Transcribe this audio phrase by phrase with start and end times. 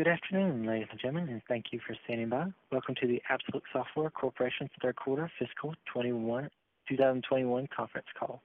[0.00, 2.46] Good afternoon, ladies and gentlemen, and thank you for standing by.
[2.72, 8.40] Welcome to the Absolute Software Corporation's third quarter fiscal 2021 conference call.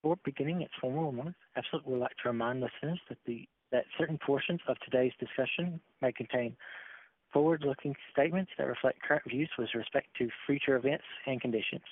[0.00, 3.00] Before beginning its formal remarks, Absolute would like to remind listeners
[3.72, 6.56] that certain portions of today's discussion may contain
[7.32, 11.82] forward-looking statements that reflect current views with respect to future events and conditions.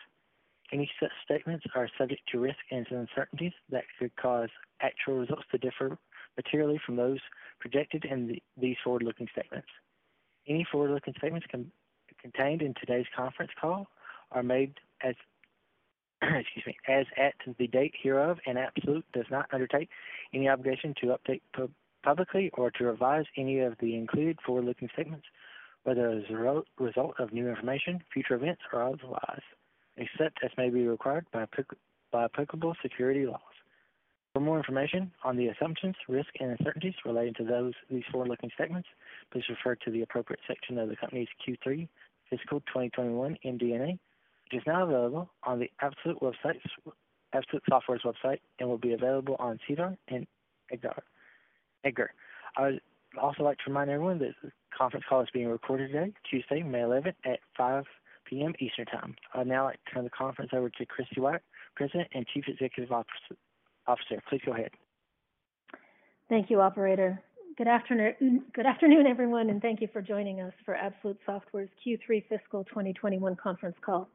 [0.73, 5.59] Any such statements are subject to risks and uncertainties that could cause actual results to
[5.59, 5.99] differ
[6.37, 7.19] materially from those
[7.61, 9.69] projected in the, these forward-looking statements.
[10.49, 11.47] Any forward-looking statements
[12.21, 13.87] contained in today's conference call
[14.33, 15.15] are made as
[16.23, 19.89] excuse me as at the date hereof, and Absolute does not undertake
[20.33, 21.71] any obligation to update pu-
[22.03, 25.27] publicly or to revise any of the included forward-looking statements,
[25.85, 29.43] whether as a result of new information, future events, or otherwise,
[29.97, 31.47] except as may be required by,
[32.13, 33.41] by applicable security laws.
[34.35, 38.89] For more information on the assumptions, risks, and uncertainties relating to these forward-looking statements,
[39.31, 41.87] please refer to the appropriate section of the company's Q3
[42.29, 46.19] fiscal 2021 MD&A, which is now available on the Absolute
[47.69, 50.27] Software's website, and will be available on SEDAR and
[50.73, 52.11] EDGAR.
[52.57, 52.81] I would
[53.17, 56.81] also like to remind everyone that the conference call is being recorded today, Tuesday, May
[56.81, 57.85] 11th at 5
[58.25, 58.53] p.m.
[58.59, 59.15] Eastern Time.
[59.33, 61.43] I'd now like to turn the conference over to Christy Wyatt,
[61.77, 63.37] President and Chief Executive Officer
[63.87, 64.23] Officer.
[64.29, 64.71] Please go ahead.
[66.29, 67.23] Thank you, operator.
[67.57, 72.25] Good afternoon, good afternoon, everyone, and thank you for joining us for Absolute Software's Q3
[72.29, 74.09] fiscal 2021 conference call.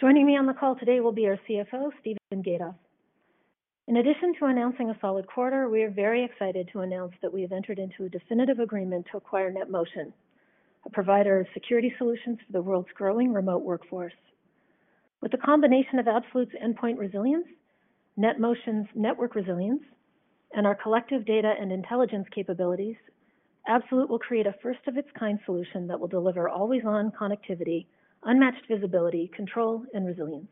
[0.00, 2.74] Joining me on the call today will be our CFO, Steven Gatoff.
[3.88, 7.42] In addition to announcing a solid quarter, we are very excited to announce that we
[7.42, 10.12] have entered into a definitive agreement to acquire NetMotion,
[10.86, 14.14] a provider of security solutions for the world's growing remote workforce.
[15.20, 17.46] With the combination of Absolute's endpoint resilience
[18.18, 19.82] NetMotion's network resilience,
[20.52, 22.96] and our collective data and intelligence capabilities,
[23.66, 27.86] Absolute will create a first of its kind solution that will deliver always on connectivity,
[28.24, 30.50] unmatched visibility, control, and resilience.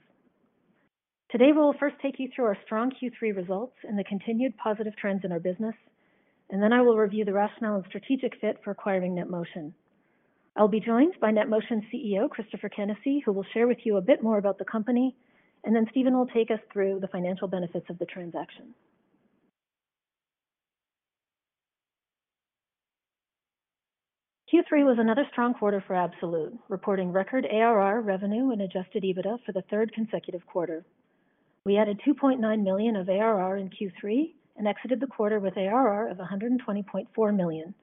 [1.30, 4.96] Today, we will first take you through our strong Q3 results and the continued positive
[4.96, 5.74] trends in our business,
[6.50, 9.72] and then I will review the rationale and strategic fit for acquiring NetMotion.
[10.56, 14.22] I'll be joined by NetMotion CEO Christopher Kenessey, who will share with you a bit
[14.22, 15.14] more about the company
[15.64, 18.74] and then Stephen will take us through the financial benefits of the transaction.
[24.52, 29.52] Q3 was another strong quarter for Absolute, reporting record ARR revenue and adjusted EBITDA for
[29.52, 30.84] the third consecutive quarter.
[31.64, 36.16] We added 2.9 million of ARR in Q3 and exited the quarter with ARR of
[36.16, 37.74] 120.4 million,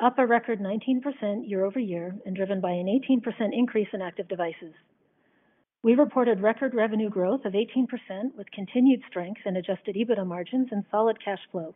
[0.00, 4.72] up a record 19% year-over-year and driven by an 18% increase in active devices.
[5.84, 10.84] We reported record revenue growth of 18% with continued strength in adjusted EBITDA margins and
[10.90, 11.72] solid cash flow.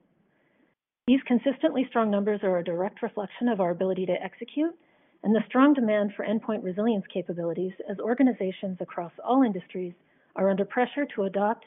[1.07, 4.75] These consistently strong numbers are a direct reflection of our ability to execute
[5.23, 9.95] and the strong demand for endpoint resilience capabilities as organizations across all industries
[10.35, 11.65] are under pressure to adopt,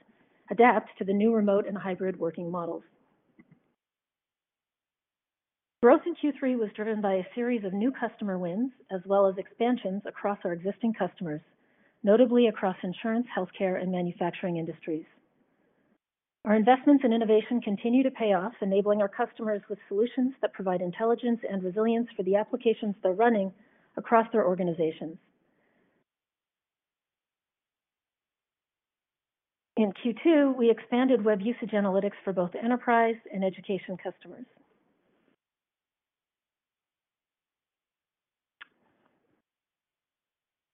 [0.52, 2.84] adapt to the new remote and hybrid working models.
[5.82, 9.38] Growth in Q3 was driven by a series of new customer wins as well as
[9.38, 11.42] expansions across our existing customers
[12.06, 15.06] notably across insurance, healthcare, and manufacturing industries.
[16.46, 20.82] Our investments in innovation continue to pay off, enabling our customers with solutions that provide
[20.82, 23.52] intelligence and resilience for the applications they're running
[23.98, 25.18] across their organizations.
[29.78, 34.46] In Q2, we expanded web usage analytics for both enterprise and education customers.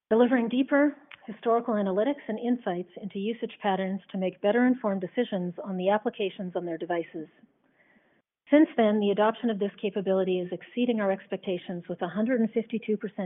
[0.10, 0.94] Delivering deeper,
[1.32, 6.54] historical analytics and insights into usage patterns to make better informed decisions on the applications
[6.56, 7.28] on their devices.
[8.50, 12.48] Since then, the adoption of this capability is exceeding our expectations with a 152%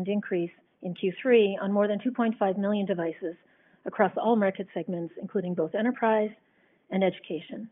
[0.07, 0.52] increase
[0.84, 3.36] in Q3 on more than 2.5 million devices
[3.86, 6.30] across all market segments, including both enterprise
[6.92, 7.69] and education.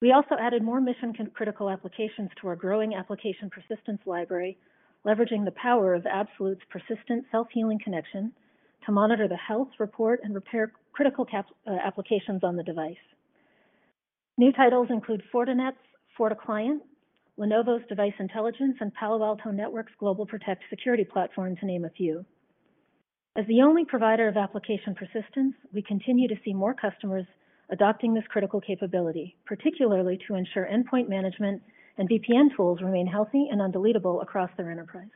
[0.00, 4.58] We also added more mission critical applications to our growing application persistence library
[5.06, 8.32] leveraging the power of Absolute's persistent self-healing connection
[8.84, 11.42] to monitor the health, report, and repair critical uh,
[11.84, 12.96] applications on the device.
[14.36, 15.76] New titles include Fortinet's
[16.18, 16.78] FortiClient,
[17.38, 22.24] Lenovo's Device Intelligence, and Palo Alto Networks Global Protect security platform, to name a few.
[23.36, 27.24] As the only provider of application persistence, we continue to see more customers
[27.70, 31.62] adopting this critical capability, particularly to ensure endpoint management
[31.98, 35.10] and VPN tools remain healthy and undeletable across their enterprise.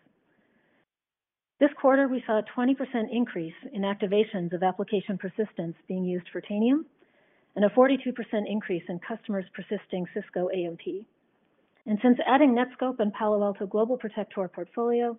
[1.61, 2.75] This quarter, we saw a 20%
[3.13, 6.85] increase in activations of application persistence being used for Tanium
[7.55, 8.13] and a 42%
[8.49, 11.05] increase in customers persisting Cisco AOT.
[11.87, 15.17] And since adding Netskope and Palo Alto Global Protect to our portfolio,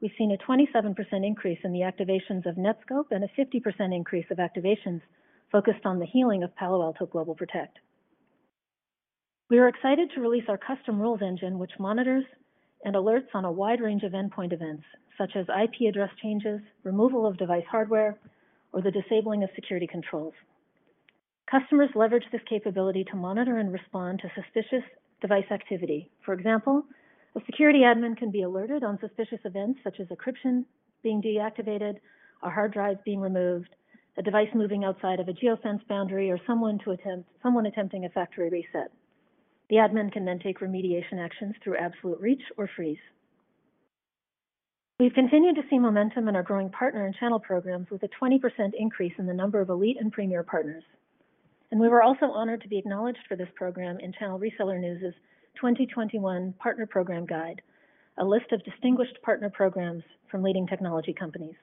[0.00, 0.94] we've seen a 27%
[1.26, 5.00] increase in the activations of Netskope and a 50% increase of activations
[5.50, 7.78] focused on the healing of Palo Alto Global Protect.
[9.50, 12.24] We are excited to release our custom rules engine, which monitors
[12.84, 14.84] and alerts on a wide range of endpoint events,
[15.18, 18.16] such as IP address changes, removal of device hardware,
[18.72, 20.34] or the disabling of security controls.
[21.50, 24.84] Customers leverage this capability to monitor and respond to suspicious
[25.20, 26.08] device activity.
[26.24, 26.84] For example,
[27.34, 30.64] a security admin can be alerted on suspicious events such as encryption
[31.02, 31.96] being deactivated,
[32.44, 33.70] a hard drive being removed,
[34.16, 38.48] a device moving outside of a geofence boundary, or someone, attempt, someone attempting a factory
[38.48, 38.92] reset.
[39.70, 42.98] The admin can then take remediation actions through absolute reach or freeze.
[44.98, 48.40] We've continued to see momentum in our growing partner and channel programs with a 20%
[48.76, 50.82] increase in the number of elite and premier partners.
[51.70, 55.14] And we were also honored to be acknowledged for this program in Channel Reseller News'
[55.54, 57.62] 2021 Partner Program Guide,
[58.18, 61.54] a list of distinguished partner programs from leading technology companies.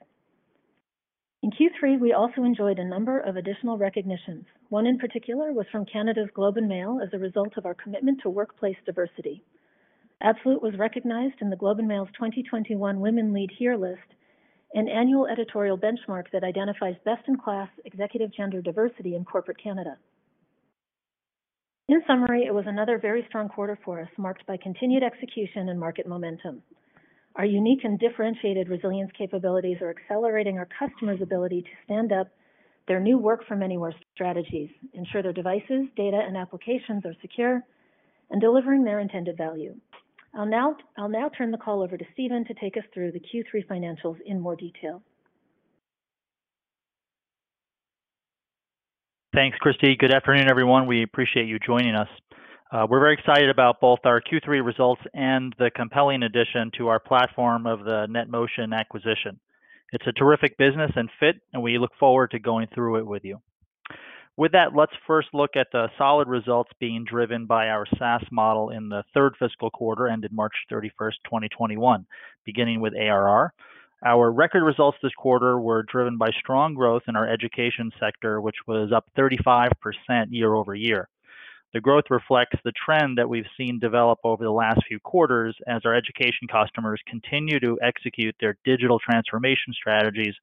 [1.44, 4.45] In Q3, we also enjoyed a number of additional recognitions.
[4.69, 8.22] One in particular was from Canada's Globe and Mail as a result of our commitment
[8.22, 9.44] to workplace diversity.
[10.19, 14.01] Absolute was recognized in the Globe and Mail's 2021 Women Lead Here list,
[14.74, 19.98] an annual editorial benchmark that identifies best-in-class executive gender diversity in corporate Canada.
[21.88, 25.80] In summary, it was another very strong quarter for us, marked by continued execution and
[25.80, 26.63] market momentum.
[27.38, 32.28] Our unique and differentiated resilience capabilities are accelerating our customers' ability to stand up
[32.88, 37.62] their new work from anywhere strategies, ensure their devices, data, and applications are secure,
[38.31, 39.75] and delivering their intended value.
[40.34, 43.19] I'll now, I'll now turn the call over to Stephen to take us through the
[43.19, 45.04] Q3 financials in more detail.
[49.36, 49.95] Thanks, Christy.
[49.95, 50.88] Good afternoon, everyone.
[50.88, 52.07] We appreciate you joining us.
[52.69, 57.00] Uh, we're very excited about both our Q3 results and the compelling addition to our
[57.00, 59.40] platform of the NetMotion acquisition.
[59.94, 63.24] It's a terrific business and fit, and we look forward to going through it with
[63.24, 63.40] you.
[64.36, 68.72] With that, let's first look at the solid results being driven by our SaaS model
[68.72, 72.06] in the third fiscal quarter ended March 31st, 2021,
[72.46, 73.54] beginning with ARR.
[74.06, 78.58] Our record results this quarter were driven by strong growth in our education sector, which
[78.68, 79.72] was up 35%
[80.31, 81.08] year over year.
[81.77, 85.83] The growth reflects the trend that we've seen develop over the last few quarters as
[85.85, 90.33] our education customers continue to execute their digital transformation strategies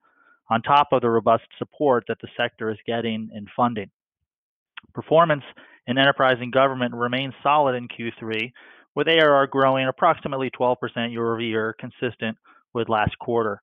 [0.48, 3.90] on top of the robust support that the sector is getting in funding.
[4.94, 5.42] Performance
[5.88, 8.52] in enterprise and government remains solid in Q3,
[8.94, 10.76] with ARR growing approximately 12%
[11.10, 12.38] year over year, consistent
[12.74, 13.60] with last quarter.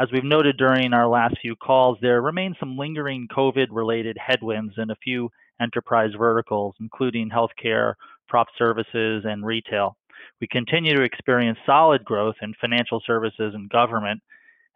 [0.00, 4.74] As we've noted during our last few calls, there remain some lingering COVID related headwinds
[4.78, 5.30] in a few
[5.60, 7.94] enterprise verticals, including healthcare,
[8.28, 9.96] prop services, and retail.
[10.40, 14.22] We continue to experience solid growth in financial services and government,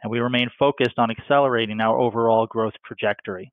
[0.03, 3.53] and we remain focused on accelerating our overall growth trajectory.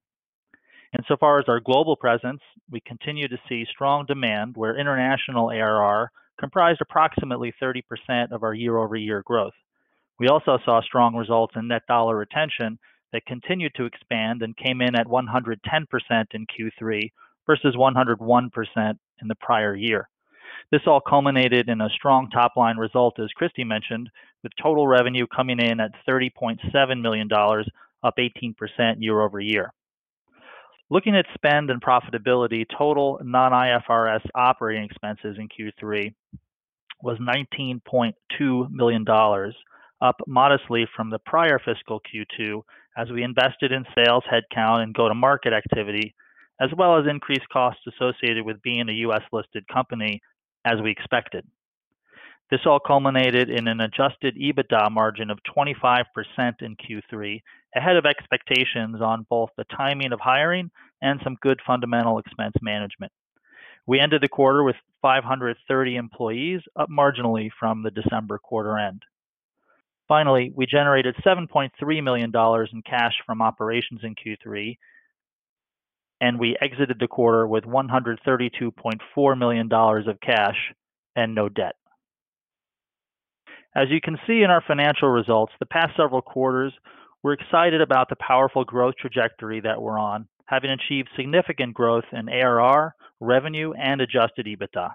[0.98, 6.82] Insofar as our global presence, we continue to see strong demand where international ARR comprised
[6.82, 9.54] approximately 30% of our year over year growth.
[10.20, 12.80] We also saw strong results in net dollar retention
[13.12, 15.56] that continued to expand and came in at 110%
[16.32, 17.12] in Q3
[17.48, 18.50] versus 101%
[19.22, 20.10] in the prior year.
[20.72, 24.10] This all culminated in a strong top line result, as Christy mentioned,
[24.44, 27.30] with total revenue coming in at $30.7 million,
[28.04, 29.72] up 18% year over year.
[30.90, 36.14] Looking at spend and profitability, total non IFRS operating expenses in Q3
[37.02, 39.06] was $19.2 million,
[40.02, 42.62] up modestly from the prior fiscal Q2
[42.98, 46.16] as we invested in sales headcount and go to market activity,
[46.60, 50.22] as well as increased costs associated with being a US listed company
[50.66, 51.46] as we expected.
[52.52, 56.04] This all culminated in an adjusted EBITDA margin of 25%
[56.62, 57.42] in Q3,
[57.76, 60.70] ahead of expectations on both the timing of hiring
[61.02, 63.12] and some good fundamental expense management.
[63.88, 69.04] We ended the quarter with 530 employees, up marginally from the December quarter end.
[70.08, 74.78] Finally, we generated $7.3 million in cash from operations in Q3
[76.26, 80.56] and we exited the quarter with $132.4 million of cash
[81.16, 81.76] and no debt.
[83.76, 86.74] As you can see in our financial results, the past several quarters,
[87.22, 92.28] we're excited about the powerful growth trajectory that we're on, having achieved significant growth in
[92.28, 94.94] ARR, revenue, and adjusted EBITDA.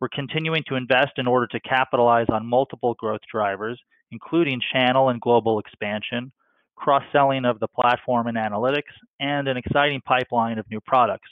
[0.00, 5.20] We're continuing to invest in order to capitalize on multiple growth drivers, including channel and
[5.20, 6.32] global expansion,
[6.78, 11.28] cross-selling of the platform and analytics, and an exciting pipeline of new products.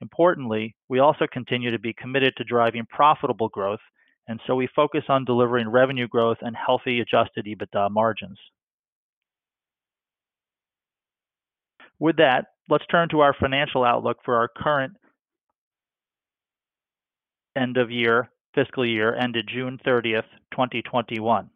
[0.00, 3.80] Importantly, we also continue to be committed to driving profitable growth,
[4.28, 8.38] and so we focus on delivering revenue growth and healthy adjusted EBITDA margins.
[11.98, 14.94] With that, let's turn to our financial outlook for our current
[17.56, 21.48] end of year fiscal year ended June 30th, 2021.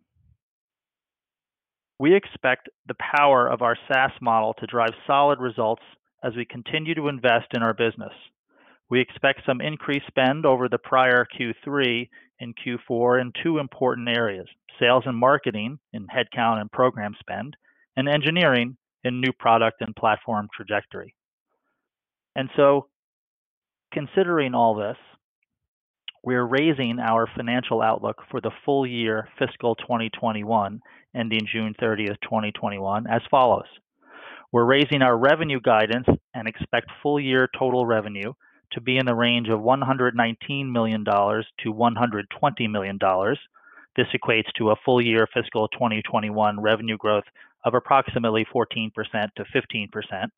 [1.99, 5.83] We expect the power of our SaaS model to drive solid results
[6.23, 8.13] as we continue to invest in our business.
[8.91, 12.09] We expect some increased spend over the prior Q3
[12.41, 14.47] and Q4 in two important areas,
[14.79, 17.57] sales and marketing in headcount and program spend,
[17.97, 21.15] and engineering in new product and platform trajectory.
[22.35, 22.89] And so,
[23.93, 24.97] considering all this,
[26.23, 30.81] we're raising our financial outlook for the full year fiscal 2021,
[31.17, 33.67] ending June 30th, 2021, as follows.
[34.53, 38.33] We're raising our revenue guidance and expect full year total revenue
[38.73, 42.99] to be in the range of $119 million to $120 million.
[43.97, 47.25] This equates to a full year fiscal 2021 revenue growth
[47.65, 48.91] of approximately 14%
[49.37, 50.29] to 15%.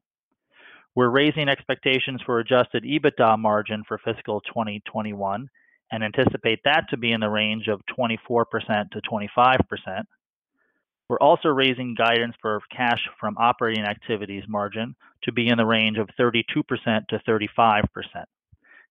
[0.94, 5.48] We're raising expectations for adjusted EBITDA margin for fiscal 2021
[5.90, 10.04] and anticipate that to be in the range of 24%-25%.
[11.08, 15.96] We're also raising guidance for cash from operating activities margin to be in the range
[15.98, 17.82] of 32%-35%.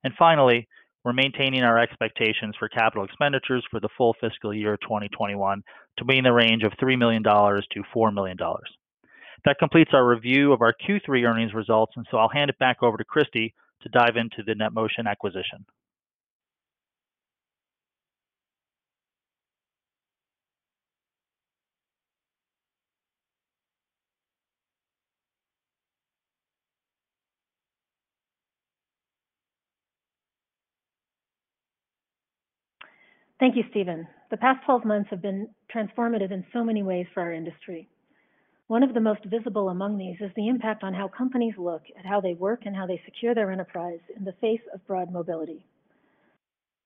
[0.03, 0.67] And finally,
[1.03, 5.63] we're maintaining our expectations for capital expenditures for the full fiscal year 2021
[5.97, 8.37] to be in the range of $3 million-$4 million.
[9.45, 12.81] That completes our review of our Q3 earnings results, and so I'll hand it back
[12.81, 15.65] over to Christy to dive into the NetMotion acquisition.
[33.39, 34.07] Thank you, Stephen.
[34.31, 37.87] The past 12 months have been transformative in so many ways for our industry.
[38.67, 42.05] One of the most visible among these is the impact on how companies look at
[42.05, 45.63] how they work and how they secure their enterprise in the face of broad mobility.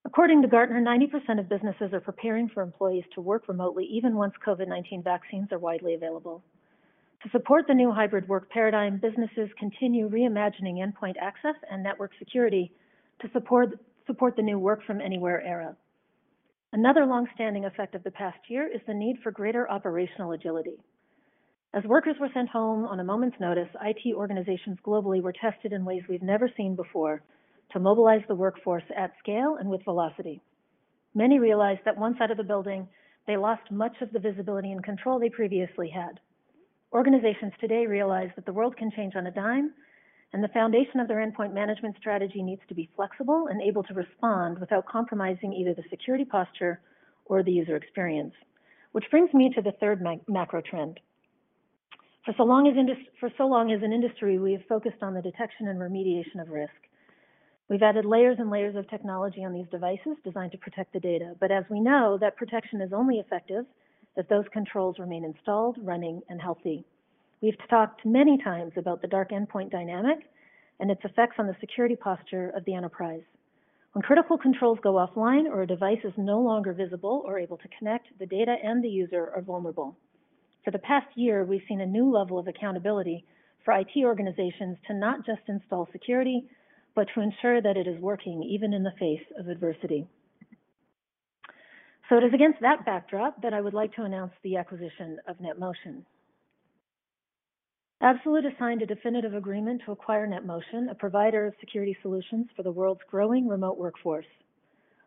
[0.03, 4.34] According to Gartner, 90% of businesses are preparing for employees to work remotely even once
[4.46, 6.43] COVID-19 vaccines are widely available.
[7.24, 12.72] To support the new hybrid work paradigm, businesses continue reimagining endpoint access and network security
[13.22, 15.75] to support the new work from anywhere era.
[16.74, 20.78] Another long-standing effect of the past year is the need for greater operational agility.
[21.74, 25.84] As workers were sent home on a moment's notice, IT organizations globally were tested in
[25.84, 27.24] ways we've never seen before
[27.74, 30.42] to mobilize the workforce at scale and with velocity.
[31.13, 32.88] Many realized that once out of the building,
[33.28, 36.22] they lost much of the visibility and control they previously had.
[36.94, 39.74] Organizations today realize that the world can change on a dime,
[40.34, 43.94] and the foundation of their endpoint management strategy needs to be flexible and able to
[43.94, 46.80] respond without compromising either the security posture
[47.26, 48.34] or the user experience.
[48.94, 51.00] Which brings me to the third macro trend.
[52.26, 56.50] For so long as an industry, we have focused on the detection and remediation of
[56.50, 56.74] risk.
[57.70, 61.36] We've added layers and layers of technology on these devices designed to protect the data.
[61.40, 63.66] But as we know, that protection is only effective
[64.18, 66.84] if those controls remain installed, running, and healthy.
[67.41, 70.19] We've talked many times about the dark endpoint dynamic
[70.79, 73.24] and its effects on the security posture of the enterprise.
[73.93, 77.67] When critical controls go offline or a device is no longer visible or able to
[77.79, 79.98] connect, the data and the user are vulnerable.
[80.63, 83.25] For the past year, we've seen a new level of accountability
[83.65, 86.45] for IT organizations to not just install security,
[86.93, 90.07] but to ensure that it is working even in the face of adversity.
[92.07, 95.38] So it is against that backdrop that I would like to announce the acquisition of
[95.38, 96.03] NetMotion.
[98.03, 102.63] Absolute has signed a definitive agreement to acquire NetMotion, a provider of security solutions for
[102.63, 104.25] the world's growing remote workforce.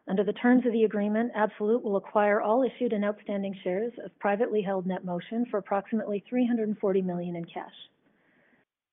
[0.06, 4.16] Under the terms of the agreement, Absolute will acquire all issued and outstanding shares of
[4.20, 7.74] privately held NetMotion for approximately $340 million in cash.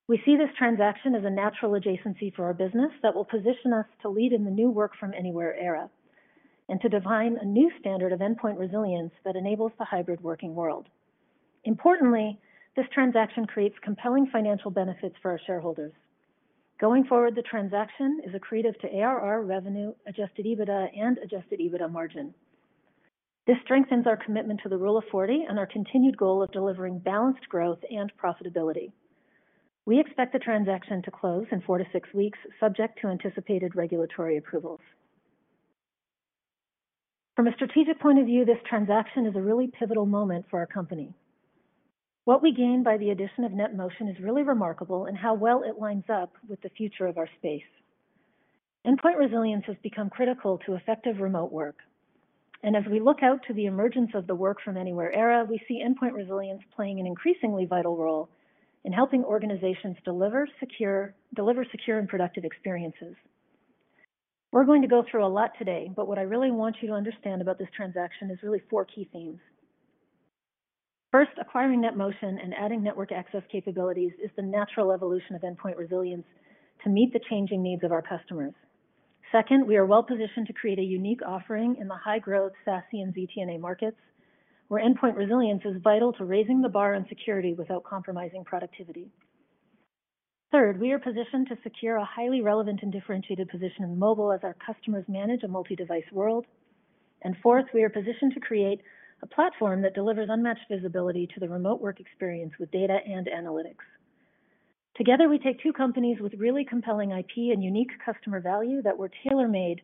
[0.08, 3.86] We see this transaction as a natural adjacency for our business that will position us
[4.02, 5.92] to lead in the new work from anywhere era,
[6.70, 10.88] and to define a new standard of endpoint resilience that enables the hybrid working world.
[11.66, 12.40] Importantly,
[12.76, 15.92] this transaction creates compelling financial benefits for our shareholders.
[16.80, 22.34] Going forward, the transaction is accretive to ARR revenue, adjusted EBITDA, and adjusted EBITDA margin.
[23.46, 27.00] This strengthens our commitment to the Rule of 40 and our continued goal of delivering
[27.00, 28.92] balanced growth and profitability.
[29.86, 34.38] We expect the transaction to close in four to six weeks, subject to anticipated regulatory
[34.38, 34.80] approvals.
[37.36, 40.68] From a strategic point of view, this transaction is a really pivotal moment for our
[40.68, 41.14] company.
[42.24, 45.80] What we gain by the addition of NetMotion is really remarkable in how well it
[45.80, 47.64] lines up with the future of our space.
[48.86, 51.78] Endpoint resilience has become critical to effective remote work.
[52.64, 56.14] And as we look out to the emergence of the work-from-anywhere era, we see endpoint
[56.14, 58.30] resilience playing an increasingly vital role
[58.84, 63.16] in helping organizations deliver secure and productive experiences.
[64.52, 66.94] We're going to go through a lot today, but what I really want you to
[66.94, 69.40] understand about this transaction is really four key themes.
[71.12, 76.26] First, acquiring NetMotion and adding network access capabilities is the natural evolution of endpoint resilience
[76.86, 78.54] to meet the changing needs of our customers.
[79.30, 83.60] Second, we are well-positioned to create a unique offering in the high-growth SASE and ZTNA
[83.60, 83.98] markets,
[84.70, 89.10] where endpoint resilience is vital to raising the bar on security without compromising productivity.
[90.50, 94.42] Third, we are positioned to secure a highly relevant and differentiated position in mobile as
[94.44, 96.46] our customers manage a multi-device world.
[97.22, 98.82] And Fourth, we are positioned to create
[99.24, 103.86] a platform that delivers unmatched visibility to the remote work experience with data and analytics.
[104.96, 109.12] Together, we take two companies with really compelling IP and unique customer value that were
[109.28, 109.82] tailor-made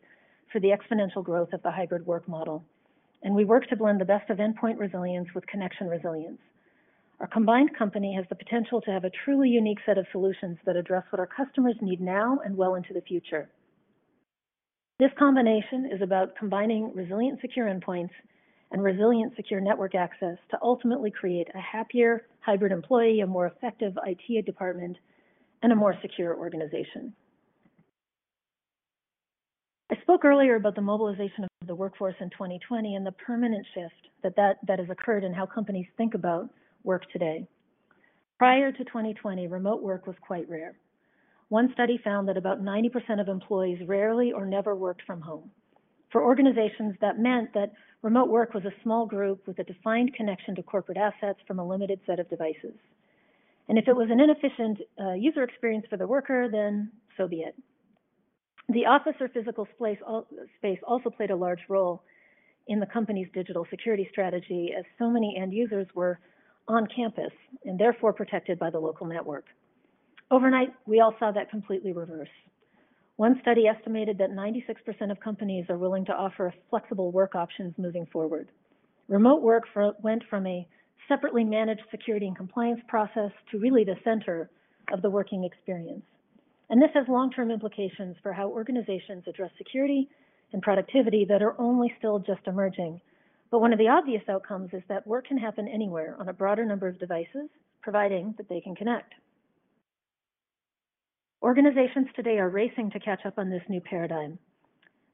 [0.52, 2.64] for the exponential growth of the hybrid work model,
[3.22, 6.38] and we work to blend the best of endpoint resilience with connection resilience.
[7.20, 10.76] Our combined company has the potential to have a truly unique set of solutions that
[10.76, 13.48] address what our customers need now and well into the future.
[15.00, 18.10] This combination is about combining resilient, secure endpoints
[18.70, 23.92] and resilient, secure network access to ultimately create a happier hybrid employee, a more effective
[24.06, 24.96] IT department,
[25.62, 27.14] and a more secure organization.
[29.90, 34.08] I spoke earlier about the mobilization of the workforce in 2020 and the permanent shift
[34.22, 36.50] that that has occurred in how companies think about
[36.84, 37.46] work today.
[38.38, 40.76] Prior to 2020, remote work was quite rare.
[41.48, 45.50] One study found that about 90% of employees rarely or never worked from home.
[46.10, 50.54] For organizations, that meant that remote work was a small group with a defined connection
[50.54, 52.74] to corporate assets from a limited set of devices.
[53.68, 57.40] And if it was an inefficient uh, user experience for the worker, then so be
[57.40, 57.54] it.
[58.70, 62.02] The office or physical space also played a large role
[62.66, 66.20] in the company's digital security strategy, as so many end users were
[66.66, 67.32] on campus
[67.64, 69.46] and therefore protected by the local network.
[70.30, 72.28] Overnight, we all saw that completely reverse.
[73.18, 78.06] One study estimated that 96% of companies are willing to offer flexible work options moving
[78.12, 78.48] forward.
[79.08, 79.64] Remote work
[80.04, 80.68] went from a
[81.08, 84.48] separately managed security and compliance process to really the center
[84.92, 86.04] of the working experience.
[86.70, 90.08] And this has long-term implications for how organizations address security
[90.52, 93.00] and productivity that are only still just emerging.
[93.50, 96.64] But one of the obvious outcomes is that work can happen anywhere on a broader
[96.64, 97.48] number of devices,
[97.82, 99.12] providing that they can connect.
[101.42, 104.40] Organizations today are racing to catch up on this new paradigm.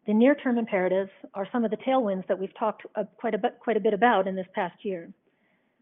[0.06, 2.86] The near-term imperatives are some of the tailwinds that we've talked
[3.18, 5.12] quite a bit about in this past year.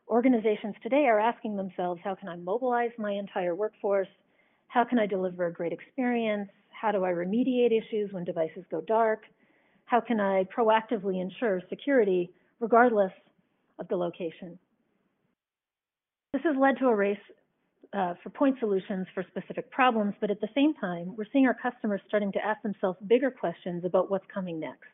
[0.08, 4.08] Organizations today are asking themselves, "How can I mobilize my entire workforce?
[4.66, 6.50] How can I deliver a great experience?
[6.70, 9.28] How do I remediate issues when devices go dark?
[9.84, 13.12] How can I proactively ensure security regardless
[13.78, 14.58] of the location?"
[16.32, 17.30] This has led to a race
[17.92, 21.52] Uh, for point solutions for specific problems, but at the same time, we're seeing our
[21.52, 24.88] customers starting to ask themselves bigger questions about what's coming next.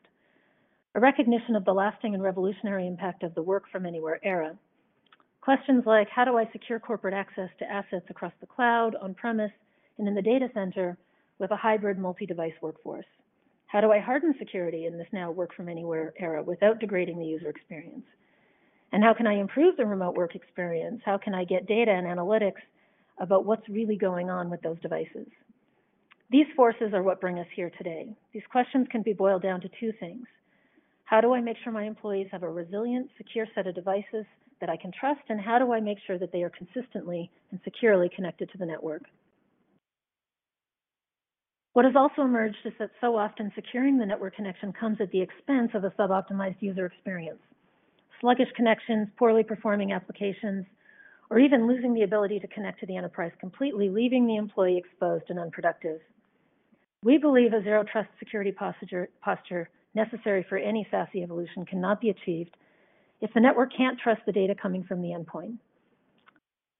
[0.95, 4.53] A recognition of the lasting and revolutionary impact of the work-from-anywhere era.
[5.39, 9.51] Questions like, how do I secure corporate access to assets across the cloud, on-premise,
[9.97, 10.97] and in the data center
[11.37, 13.05] with a hybrid multi-device workforce?
[13.67, 18.03] How do I harden security in this now work-from-anywhere era without degrading the user experience?
[18.91, 21.01] And how can I improve the remote work experience?
[21.05, 22.59] How can I get data and analytics
[23.19, 25.27] about what's really going on with those devices?
[26.31, 28.15] These forces are what bring us here today.
[28.33, 30.25] These questions can be boiled down to two things.
[31.05, 34.25] How do I make sure my employees have a resilient, secure set of devices
[34.61, 35.21] that I can trust?
[35.29, 38.65] And how do I make sure that they are consistently and securely connected to the
[38.65, 39.03] network?
[41.73, 45.21] What has also emerged is that so often securing the network connection comes at the
[45.21, 47.39] expense of a sub-optimized user experience.
[48.21, 50.65] Sluggish connections, poorly performing applications,
[51.29, 55.25] or even losing the ability to connect to the enterprise completely, leaving the employee exposed
[55.29, 55.99] and unproductive.
[57.03, 62.57] We believe a zero trust security posture necessary for any SASE evolution cannot be achieved
[63.21, 65.57] if the network can't trust the data coming from the endpoint.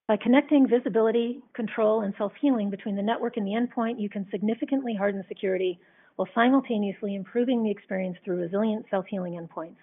[0.08, 4.96] By connecting visibility, control, and self-healing between the network and the endpoint, you can significantly
[4.96, 5.80] harden security
[6.16, 9.78] while simultaneously improving the experience through resilient self-healing endpoints.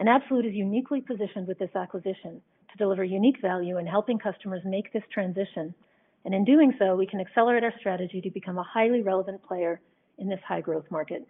[0.00, 4.62] And Absolute is uniquely positioned with this acquisition to deliver unique value in helping customers
[4.64, 5.74] make this transition.
[6.24, 9.80] And in doing so, we can accelerate our strategy to become a highly relevant player
[10.18, 11.26] in this high growth market.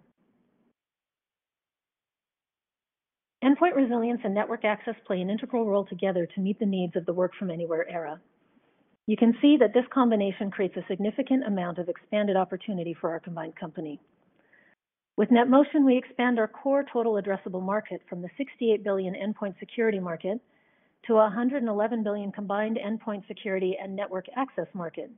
[3.42, 7.04] Endpoint resilience and network access play an integral role together to meet the needs of
[7.06, 8.20] the work from anywhere era.
[9.06, 13.18] You can see that this combination creates a significant amount of expanded opportunity for our
[13.18, 14.00] combined company.
[15.16, 19.98] With NetMotion, we expand our core total addressable market from the 68 billion endpoint security
[19.98, 20.40] market
[21.06, 25.10] to a 111 billion combined endpoint security and network access market.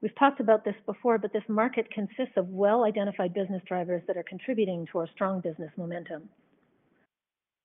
[0.00, 4.22] We've talked about this before, but this market consists of well-identified business drivers that are
[4.22, 6.28] contributing to our strong business momentum.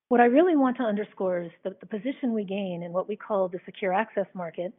[0.09, 3.15] What I really want to underscore is that the position we gain in what we
[3.15, 4.73] call the secure access market,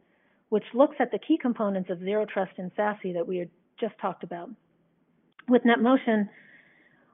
[0.49, 3.95] which looks at the key components of zero trust and SASE that we had just
[3.99, 4.49] talked about.
[5.49, 6.29] With NetMotion,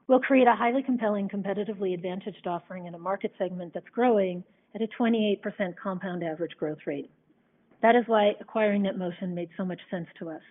[0.08, 4.82] we'll create a highly compelling, competitively advantaged offering in a market segment that's growing at
[4.82, 5.40] a 28%
[5.80, 7.10] compound average growth rate.
[7.82, 10.42] That is why acquiring NetMotion made so much sense to us.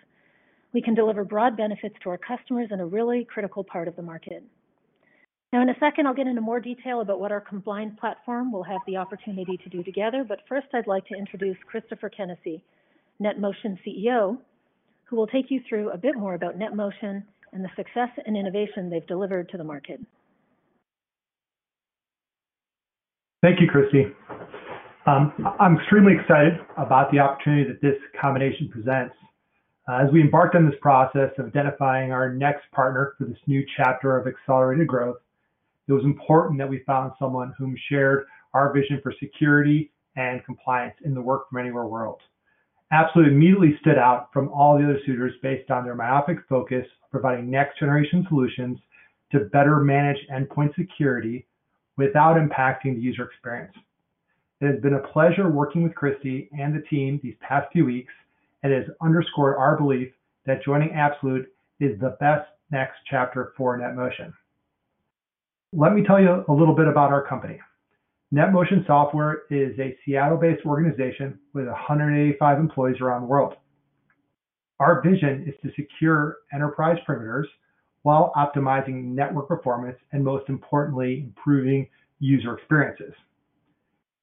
[0.73, 4.01] We can deliver broad benefits to our customers in a really critical part of the
[4.01, 4.43] market.
[5.51, 8.63] Now, in a second, I'll get into more detail about what our combined platform will
[8.63, 10.25] have the opportunity to do together.
[10.27, 12.62] But first, I'd like to introduce Christopher Kenessey,
[13.21, 14.39] NetMotion CEO,
[15.03, 18.89] who will take you through a bit more about NetMotion and the success and innovation
[18.89, 19.99] they've delivered to the market.
[23.43, 24.06] Thank you, Christy.
[25.06, 29.13] Um, I'm extremely excited about the opportunity that this combination presents.
[29.86, 33.62] Uh, as we embarked on this process of identifying our next partner for this new
[33.75, 35.17] chapter of accelerated growth,
[35.89, 40.95] it was important that we found someone whom shared our vision for security and compliance
[41.03, 42.21] in the work from anywhere world.
[42.93, 47.51] Absolute immediately stood out from all the other suitors based on their myopic focus providing
[47.51, 48.77] next generation solutions
[49.34, 51.45] to better manage endpoint security
[51.97, 53.73] without impacting the user experience.
[54.62, 58.13] It has been a pleasure working with Christy and the team these past few weeks
[58.63, 60.12] and has underscored our belief
[60.45, 61.47] that joining Absolute
[61.79, 64.34] is the best next chapter for NetMotion.
[65.73, 67.60] Let me tell you a little bit about our company.
[68.34, 73.56] NetMotion Software is a Seattle-based organization with 185 employees around the world.
[74.79, 77.45] Our vision is to secure enterprise perimeters
[78.03, 81.87] while optimizing network performance and most importantly, improving
[82.19, 83.13] user experiences.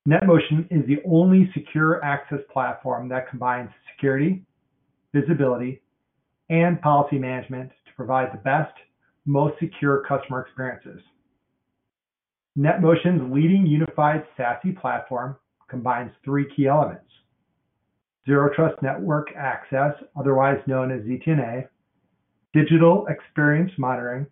[0.09, 4.43] NetMotion is the only secure access platform that combines security,
[5.15, 5.83] visibility,
[6.49, 8.73] and policy management to provide the best,
[9.27, 11.01] most secure customer experiences.
[12.59, 15.37] NetMotion's leading unified SASE platform
[15.69, 17.05] combines three key elements.
[18.27, 21.69] Zero Trust Network Access, otherwise known as ZTNA,
[22.53, 24.27] digital experience monitoring,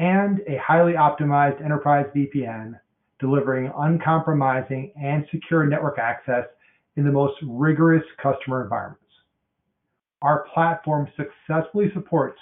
[0.00, 2.78] and a highly optimized enterprise VPN,
[3.20, 6.44] delivering uncompromising and secure network access
[6.96, 9.00] in the most rigorous customer environments.
[10.22, 12.38] Our platform successfully supports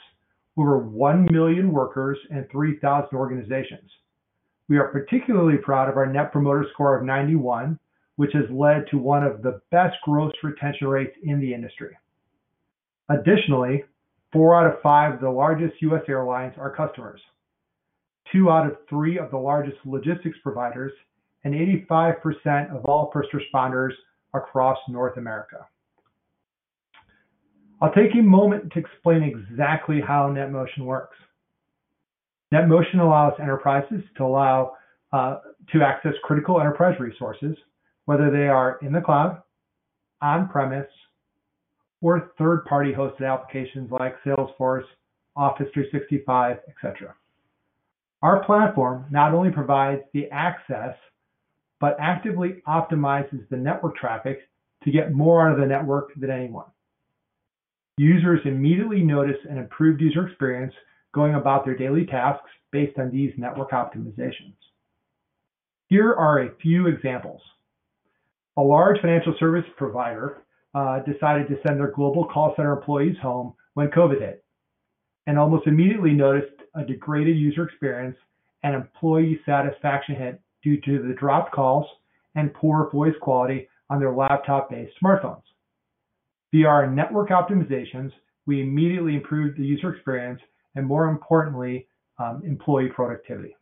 [0.57, 3.91] over 1 million workers and 3,000 organizations
[4.73, 7.79] we are particularly proud of our Net Promoter Score of 91,
[8.17, 11.95] which has led to one of the best gross retention rates in the industry.
[13.11, 13.85] Additionally,
[14.33, 16.03] four out of five of the largest U.S.
[16.09, 17.21] airlines are customers,
[18.33, 20.93] two out of three of the largest logistics providers,
[21.45, 23.93] and 85% of all first responders
[24.35, 25.67] across North America.
[27.81, 31.17] I'll take a moment to explain exactly how NetMotion works.
[32.55, 34.75] NetMotion allows enterprises to allow
[35.13, 35.39] uh,
[35.73, 37.57] to access critical enterprise resources,
[38.05, 39.43] whether they are in the cloud,
[40.21, 40.87] on-premise,
[42.03, 44.85] or third-party hosted applications like Salesforce,
[45.37, 47.15] Office 365, etc.
[48.21, 50.95] Our platform not only provides the access,
[51.81, 54.49] but actively optimizes the network traffic
[54.85, 56.67] to get more out of the network than anyone.
[57.99, 60.75] Users immediately notice an improved user experience
[61.15, 64.55] going about their daily tasks based on these network optimizations.
[65.89, 67.43] Here are a few examples.
[68.57, 70.43] A large financial service provider
[70.75, 74.45] uh, decided to send their global call center employees home when COVID hit,
[75.27, 78.17] and almost immediately noticed a degraded user experience
[78.63, 81.87] and employee satisfaction hit due to the dropped calls
[82.35, 85.43] and poor voice quality on their laptop-based smartphones.
[86.53, 88.13] Via our network optimizations,
[88.47, 90.41] we immediately improved the user experience
[90.75, 91.87] and more importantly,
[92.19, 93.57] um, employee productivity.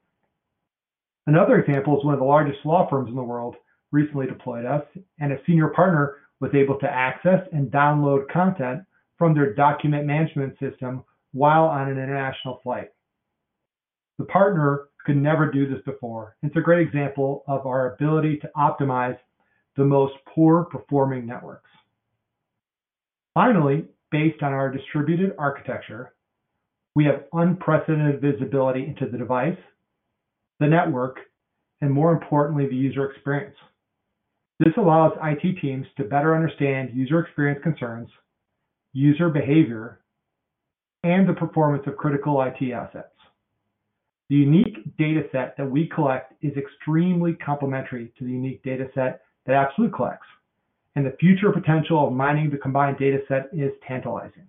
[1.26, 3.56] Another example is one of the largest law firms in the world
[3.92, 4.84] recently deployed us,
[5.18, 8.82] and a senior partner was able to access and download content
[9.18, 12.88] from their document management system while on an international flight.
[14.18, 16.36] The partner could never do this before.
[16.42, 19.18] It's a great example of our ability to optimize
[19.76, 21.70] the most poor performing networks.
[23.34, 26.14] Finally, based on our distributed architecture,
[26.94, 29.56] we have unprecedented visibility into the device,
[30.58, 31.18] the network,
[31.80, 33.56] and more importantly, the user experience.
[34.60, 38.10] This allows IT teams to better understand user experience concerns,
[38.92, 40.00] user behavior,
[41.02, 43.08] and the performance of critical IT assets.
[44.28, 49.22] The unique data set that we collect is extremely complementary to the unique data set
[49.46, 50.26] that Absolute collects,
[50.94, 54.46] and the future potential of mining the combined data set is tantalizing.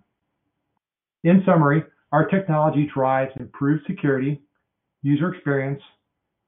[1.24, 4.42] In summary, our technology drives improved security,
[5.00, 5.80] user experience,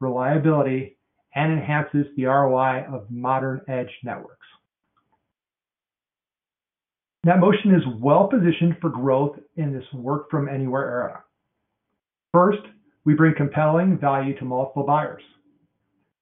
[0.01, 0.94] reliability,
[1.35, 4.47] and enhances the ROI of modern edge networks.
[7.27, 11.25] NetMotion is well positioned for growth in this work from anywhere era.
[12.33, 12.63] First,
[13.05, 15.23] we bring compelling value to multiple buyers.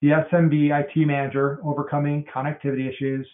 [0.00, 3.26] The SMB IT manager overcoming connectivity issues,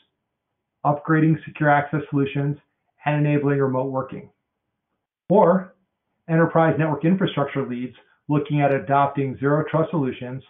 [0.84, 2.56] upgrading secure access solutions,
[3.04, 4.30] and enabling remote working.
[5.28, 5.74] Or
[6.28, 7.94] enterprise network infrastructure leads
[8.28, 10.42] looking at adopting zero trust solutions,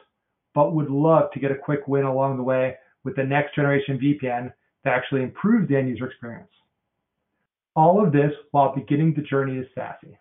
[0.55, 3.99] but would love to get a quick win along the way with the next generation
[3.99, 4.53] VPN
[4.85, 6.51] that actually improves the end user experience.
[7.77, 10.17] All of this while beginning the journey to SASE.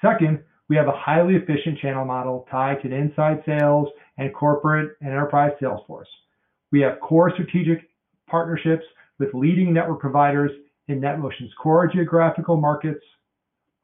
[0.00, 4.96] Second, we have a highly efficient channel model tied to the inside sales and corporate
[5.00, 6.08] and enterprise sales force.
[6.70, 7.90] We have core strategic
[8.26, 8.84] partnerships
[9.18, 10.50] with leading network providers
[10.88, 13.04] in NetMotion's core geographical markets,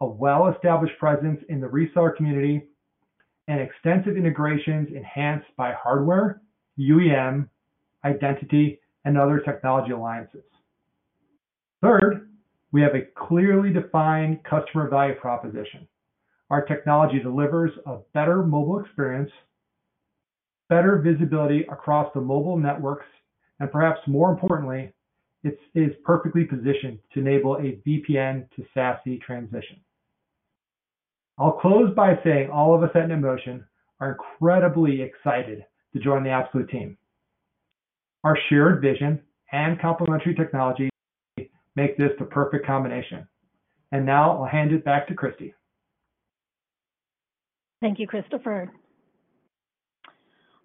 [0.00, 2.68] a well-established presence in the reseller community,
[3.48, 6.42] and extensive integrations enhanced by hardware,
[6.78, 7.48] UEM,
[8.04, 10.44] identity, and other technology alliances.
[11.82, 12.28] Third,
[12.72, 15.88] we have a clearly defined customer value proposition.
[16.50, 19.30] Our technology delivers a better mobile experience,
[20.68, 23.06] better visibility across the mobile networks,
[23.60, 24.92] and perhaps more importantly,
[25.42, 29.80] it is perfectly positioned to enable a VPN to SASE transition.
[31.38, 33.64] I'll close by saying all of us at NetMotion
[34.00, 36.98] are incredibly excited to join the Absolute team.
[38.24, 39.20] Our shared vision
[39.52, 40.90] and complementary technology
[41.76, 43.26] make this the perfect combination.
[43.92, 45.54] And now I'll hand it back to Christy.
[47.80, 48.70] Thank you, Christopher.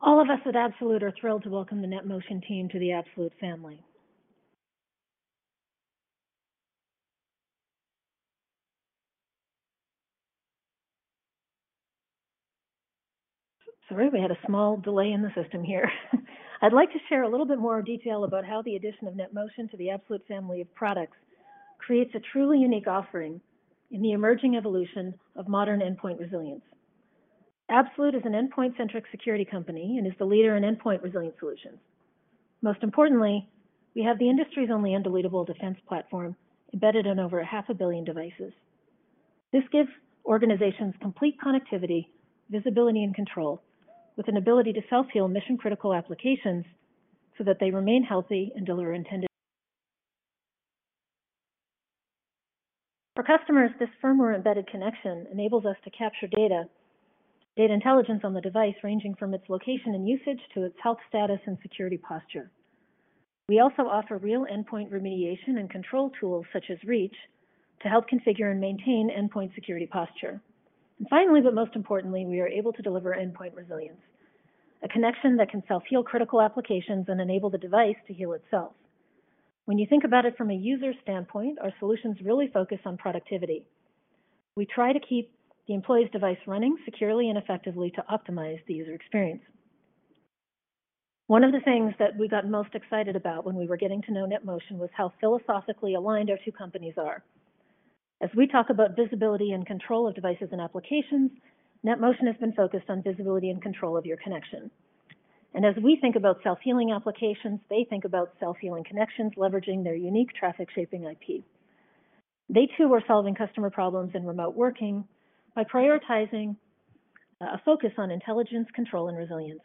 [0.02, 3.32] All of us at Absolute are thrilled to welcome the NetMotion team to the Absolute
[3.40, 3.80] family.
[13.94, 15.88] Sorry, we had a small delay in the system here.
[16.64, 19.70] I'd like to share a little bit more detail about how the addition of NetMotion
[19.70, 21.18] to the Absolute family of products
[21.78, 23.40] creates a truly unique offering
[23.92, 26.64] in the emerging evolution of modern endpoint resilience.
[27.70, 31.78] Absolute is an endpoint-centric security company and is the leader in endpoint resilience solutions.
[32.64, 33.48] Most importantly,
[33.96, 36.36] we have the industry's only undeletable defense platform
[36.74, 38.54] embedded in over half a billion devices.
[39.52, 39.90] This gives
[40.26, 42.08] organizations complete connectivity,
[42.50, 43.62] visibility, and control
[44.16, 46.66] with an ability to self-heal mission-critical applications
[47.38, 49.28] so that they remain healthy and deliver intended.
[53.16, 56.64] For customers, this firmware embedded connection enables us to capture data,
[57.56, 61.40] data intelligence on the device ranging from its location and usage to its health status
[61.46, 62.52] and security posture.
[63.50, 67.16] We also offer real endpoint remediation and control tools such as Reach
[67.82, 70.42] to help configure and maintain endpoint security posture.
[71.00, 74.02] And finally, but most importantly, we are able to deliver endpoint resilience,
[74.84, 78.74] a connection that can self-heal critical applications and enable the device to heal itself.
[79.66, 83.66] When you think about it from a user standpoint, our solutions really focus on productivity.
[84.56, 85.32] We try to keep
[85.68, 89.42] the employee's device running securely and effectively to optimize the user experience.
[91.28, 94.12] One of the things that we got most excited about when we were getting to
[94.12, 97.24] know NetMotion was how philosophically aligned our two companies are.
[98.22, 101.32] As we talk about visibility and control of devices and applications,
[101.86, 104.72] NetMotion has been focused on visibility and control of your connection.
[105.54, 110.34] And as we think about self-healing applications, they think about self-healing connections leveraging their unique
[110.34, 111.44] traffic shaping IP.
[112.50, 115.06] They too are solving customer problems in remote working
[115.56, 116.56] by prioritizing
[117.42, 119.62] uh, a focus on intelligence, control, and resilience.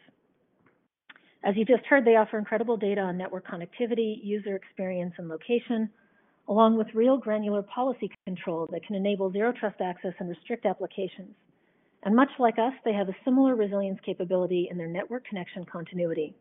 [1.43, 5.89] As you just heard, they offer incredible data on network connectivity, user experience, and location,
[6.49, 11.35] along with real granular policy control that can enable zero trust access and restrict applications.
[12.03, 16.33] And much like us, they have a similar resilience capability in their network connection continuity.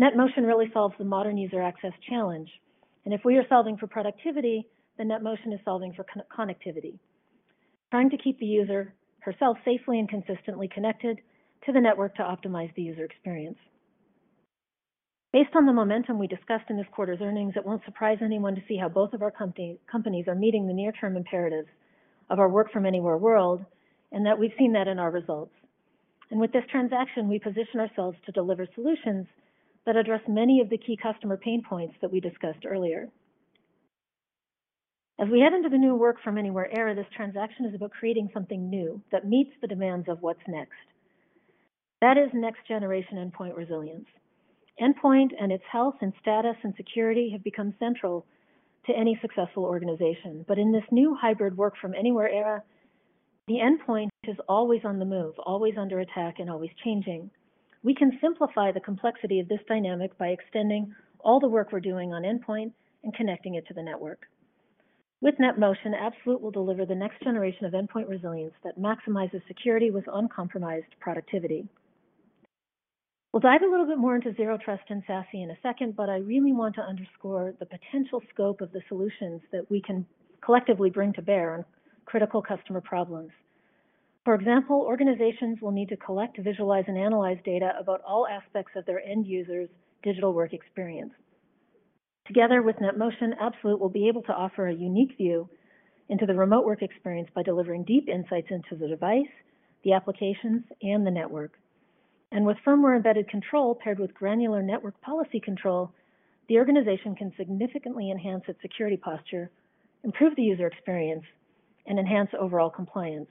[0.00, 2.50] NetMotion really solves the modern user access challenge.
[3.04, 4.66] And if we are solving for productivity,
[4.98, 6.98] then NetMotion is solving for con connectivity,
[7.90, 11.20] trying to keep the user herself safely and consistently connected
[11.66, 13.58] to the network to optimize the user experience.
[15.34, 18.62] Based on the momentum we discussed in this quarter's earnings, it won't surprise anyone to
[18.68, 21.66] see how both of our companies are meeting the near-term imperatives
[22.30, 23.64] of our work from anywhere world,
[24.12, 25.50] and that we've seen that in our results.
[26.30, 29.26] And with this transaction, we position ourselves to deliver solutions
[29.86, 33.08] that address many of the key customer pain points that we discussed earlier.
[35.18, 38.30] As we head into the new work from anywhere era, this transaction is about creating
[38.32, 40.78] something new that meets the demands of what's next.
[42.02, 44.06] That is next generation endpoint resilience.
[44.80, 48.26] Endpoint and its health and status and security have become central
[48.86, 50.44] to any successful organization.
[50.48, 52.62] But in this new hybrid work from anywhere era,
[53.46, 57.30] the endpoint is always on the move, always under attack, and always changing.
[57.82, 62.12] We can simplify the complexity of this dynamic by extending all the work we're doing
[62.12, 64.26] on endpoint and connecting it to the network.
[65.20, 70.04] With NetMotion, Absolute will deliver the next generation of endpoint resilience that maximizes security with
[70.12, 71.68] uncompromised productivity.
[73.34, 76.08] We'll dive a little bit more into Zero Trust and SASE in a second, but
[76.08, 80.06] I really want to underscore the potential scope of the solutions that we can
[80.40, 81.64] collectively bring to bear on
[82.04, 83.32] critical customer problems.
[84.24, 88.86] For example, organizations will need to collect, visualize, and analyze data about all aspects of
[88.86, 89.68] their end users'
[90.04, 91.10] digital work experience.
[92.28, 95.48] Together with NetMotion, Absolute will be able to offer a unique view
[96.08, 99.26] into the remote work experience by delivering deep insights into the device,
[99.82, 101.58] the applications, and the network.
[102.34, 105.92] And with firmware embedded control paired with granular network policy control,
[106.48, 109.52] the organization can significantly enhance its security posture,
[110.02, 111.22] improve the user experience,
[111.86, 113.28] and enhance overall compliance.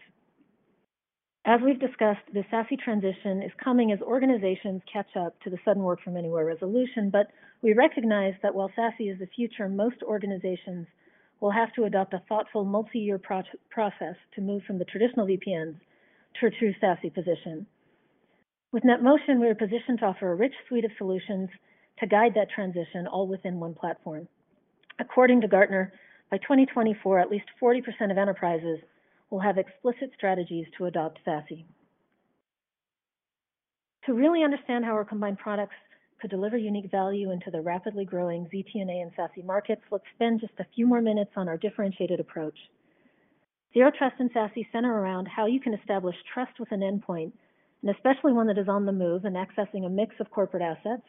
[1.44, 5.84] As we've discussed, the SASE transition is coming as organizations catch up to the sudden
[5.84, 7.28] work from anywhere resolution, but
[7.62, 10.88] we recognize that while SASE is the future, most organizations
[11.42, 15.76] will have to adopt a thoughtful multi-year pro process to move from the traditional VPNs
[16.40, 17.68] to a true SASE position.
[18.74, 21.48] With NetMotion, we are positioned to offer a rich suite of solutions
[22.00, 24.28] to guide that transition all within one platform.
[24.98, 25.94] According to Gartner,
[26.32, 28.80] by 2024, at least 40% of enterprises
[29.30, 31.64] will have explicit strategies to adopt SASE.
[34.08, 35.76] To really understand how our combined products
[36.20, 40.60] could deliver unique value into the rapidly growing ZTNA and SASE markets, let's spend just
[40.60, 42.58] a few more minutes on our differentiated approach.
[43.72, 47.34] Zero Trust and SASE center around how you can establish trust with an endpoint
[47.84, 51.04] and especially one that is on the move and accessing a mix of corporate assets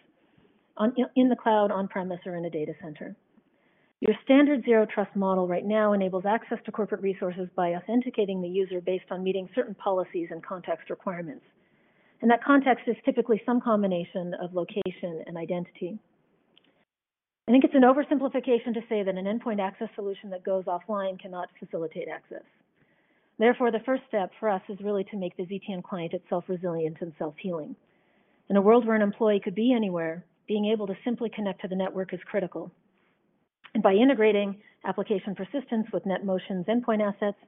[0.76, 3.16] on, in the cloud, on premise, or in a data center.
[4.00, 8.48] Your standard zero trust model right now enables access to corporate resources by authenticating the
[8.48, 11.44] user based on meeting certain policies and context requirements.
[12.20, 15.98] And that context is typically some combination of location and identity.
[17.46, 21.20] I think it's an oversimplification to say that an endpoint access solution that goes offline
[21.20, 22.44] cannot facilitate access.
[23.38, 26.98] Therefore, the first step for us is really to make the ZTN client itself resilient
[27.00, 27.74] and self-healing.
[28.48, 31.68] In a world where an employee could be anywhere, being able to simply connect to
[31.68, 32.70] the network is critical.
[33.72, 37.38] And by integrating application persistence with NetMotion's endpoint assets,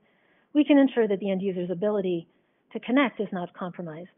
[0.55, 2.27] we can ensure that the end user's ability
[2.73, 4.09] to connect is not compromised.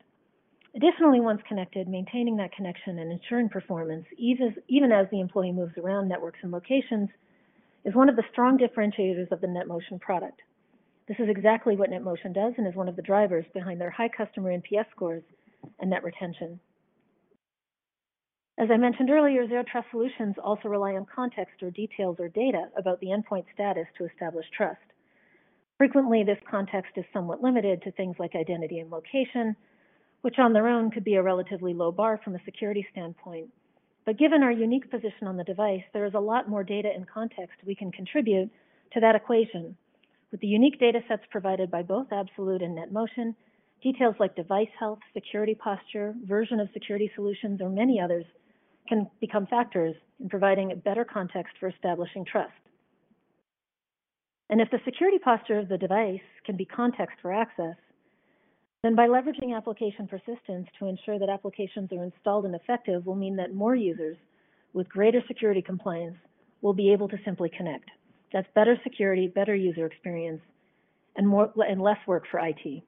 [0.74, 6.09] Additionally, once connected, maintaining that connection and ensuring performance, even as the employee moves around
[6.09, 7.09] networks and locations,
[7.85, 10.40] is one of the strong differentiators of the NetMotion product.
[11.09, 14.11] This is exactly what NetMotion does and is one of the drivers behind their high
[14.11, 15.23] customer NPS scores
[15.81, 16.61] and net retention.
[18.59, 22.64] As I mentioned earlier, Zero Trust solutions also rely on context or details or data
[22.77, 24.83] about the endpoint status to establish trust.
[25.79, 29.57] Frequently, this context is somewhat limited to things like identity and location,
[30.21, 33.49] which on their own could be a relatively low bar from a security standpoint.
[34.05, 37.09] But given our unique position on the device, there is a lot more data and
[37.09, 38.51] context we can contribute
[38.92, 39.77] to that equation
[40.31, 43.35] with the unique data sets provided by both Absolute and NetMotion,
[43.83, 48.25] details like device health, security posture, version of security solutions, or many others
[48.88, 52.52] can become factors in providing a better context for establishing trust.
[54.50, 57.77] And if the security posture of the device can be context for access,
[58.83, 63.37] then by leveraging application persistence to ensure that applications are installed and effective will mean
[63.37, 64.17] that more users
[64.73, 66.17] with greater security compliance
[66.63, 67.90] will be able to simply connect.
[68.33, 70.42] That's better security, better user experience,
[71.16, 72.83] and more and less work for IT.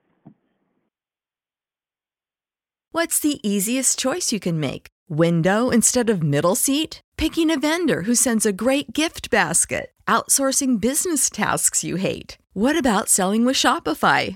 [2.91, 4.87] What's the easiest choice you can make?
[5.09, 7.01] Window instead of middle seat?
[7.17, 9.91] Picking a vendor who sends a great gift basket?
[10.07, 12.37] Outsourcing business tasks you hate?
[12.53, 14.35] What about selling with Shopify?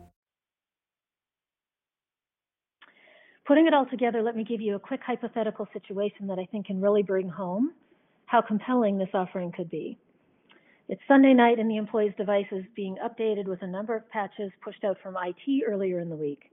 [3.51, 6.67] Putting it all together, let me give you a quick hypothetical situation that I think
[6.67, 7.73] can really bring home
[8.25, 9.97] how compelling this offering could be.
[10.87, 14.53] It's Sunday night and the employee's device is being updated with a number of patches
[14.63, 16.49] pushed out from IT earlier in the week.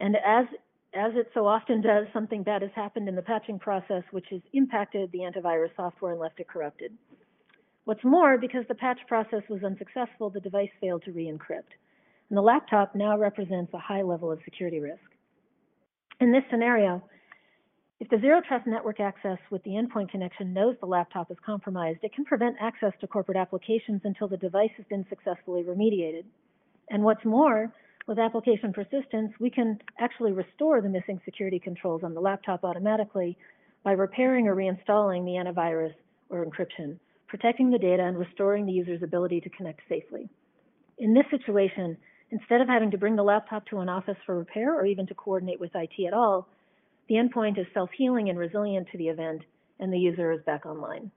[0.00, 0.46] And as
[0.94, 4.40] as it so often does, something bad has happened in the patching process, which has
[4.54, 6.94] impacted the antivirus software and left it corrupted.
[7.84, 11.76] What's more, because the patch process was unsuccessful, the device failed to re-encrypt.
[12.30, 15.02] And the laptop now represents a high level of security risk.
[16.20, 17.00] In this scenario,
[18.00, 22.00] if the Zero Trust network access with the endpoint connection knows the laptop is compromised,
[22.02, 26.24] it can prevent access to corporate applications until the device has been successfully remediated.
[26.90, 27.72] And what's more,
[28.08, 33.38] with application persistence, we can actually restore the missing security controls on the laptop automatically
[33.84, 35.94] by repairing or reinstalling the antivirus
[36.30, 36.98] or encryption,
[37.28, 40.28] protecting the data and restoring the user's ability to connect safely.
[40.98, 41.96] In this situation,
[42.30, 45.14] instead of having to bring the laptop to an office for repair or even to
[45.14, 46.48] coordinate with IT at all,
[47.08, 49.42] the endpoint is self-healing and resilient to the event,
[49.80, 51.10] and the user is back online.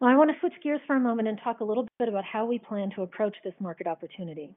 [0.00, 2.24] Now, I want to switch gears for a moment and talk a little bit about
[2.24, 4.54] how we plan to approach this market opportunity.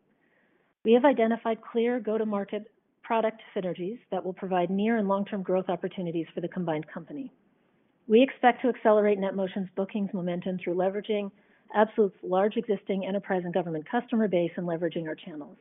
[0.83, 2.69] We have identified clear go-to-market
[3.03, 7.31] product synergies that will provide near and long-term growth opportunities for the combined company.
[8.07, 11.31] We expect to accelerate NetMotion's bookings momentum through leveraging
[11.75, 15.57] Absolute's large existing enterprise and government customer base and leveraging our channels.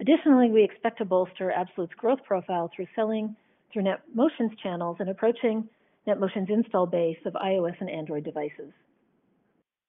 [0.00, 3.34] Additionally, we expect to bolster Absolute's growth profile through selling
[3.72, 5.68] through NetMotion's channels and approaching
[6.06, 8.72] NetMotion's install base of iOS and Android devices.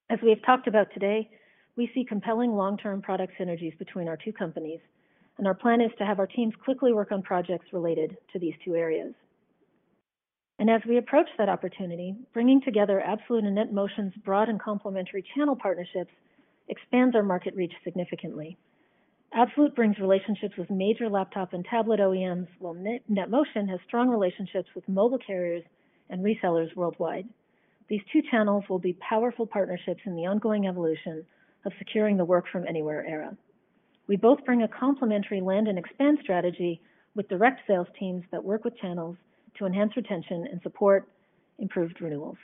[0.10, 1.30] As we have talked about today,
[1.78, 4.82] we see compelling long-term product synergies between our two companies,
[5.38, 8.54] and our plan is to have our teams quickly work on projects related to these
[8.66, 9.14] two areas.
[10.62, 15.56] And as we approach that opportunity, bringing together Absolute and NetMotion's broad and complementary channel
[15.56, 16.12] partnerships
[16.70, 18.60] expands our market reach significantly
[19.34, 24.88] Absolute brings relationships with major laptop and tablet OEMs, while NetMotion has strong relationships with
[24.88, 25.64] mobile carriers
[26.12, 27.28] and resellers worldwide.
[27.88, 31.26] These two channels will be powerful partnerships in the ongoing evolution
[31.66, 33.36] of securing the work from anywhere era.
[34.06, 36.82] We both bring a complementary land and expand strategy
[37.16, 39.18] with direct sales teams that work with channels
[39.58, 41.08] to enhance retention and support
[41.60, 42.38] improved renewals.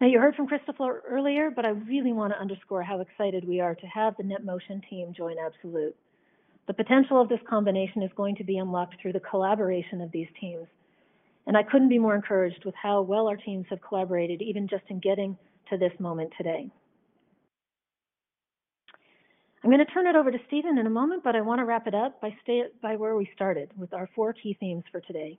[0.00, 3.60] Now, you heard from Christopher earlier, but I really want to underscore how excited we
[3.60, 5.94] are to have the NetMotion team join Absolute.
[6.66, 10.26] The potential of this combination is going to be unlocked through the collaboration of these
[10.40, 10.66] teams.
[11.46, 14.84] And I couldn't be more encouraged with how well our teams have collaborated, even just
[14.88, 15.36] in getting
[15.70, 16.70] to this moment today.
[19.64, 21.64] I'm going to turn it over to Stephen in a moment, but I want to
[21.64, 25.00] wrap it up by, stay, by where we started with our four key themes for
[25.00, 25.38] today.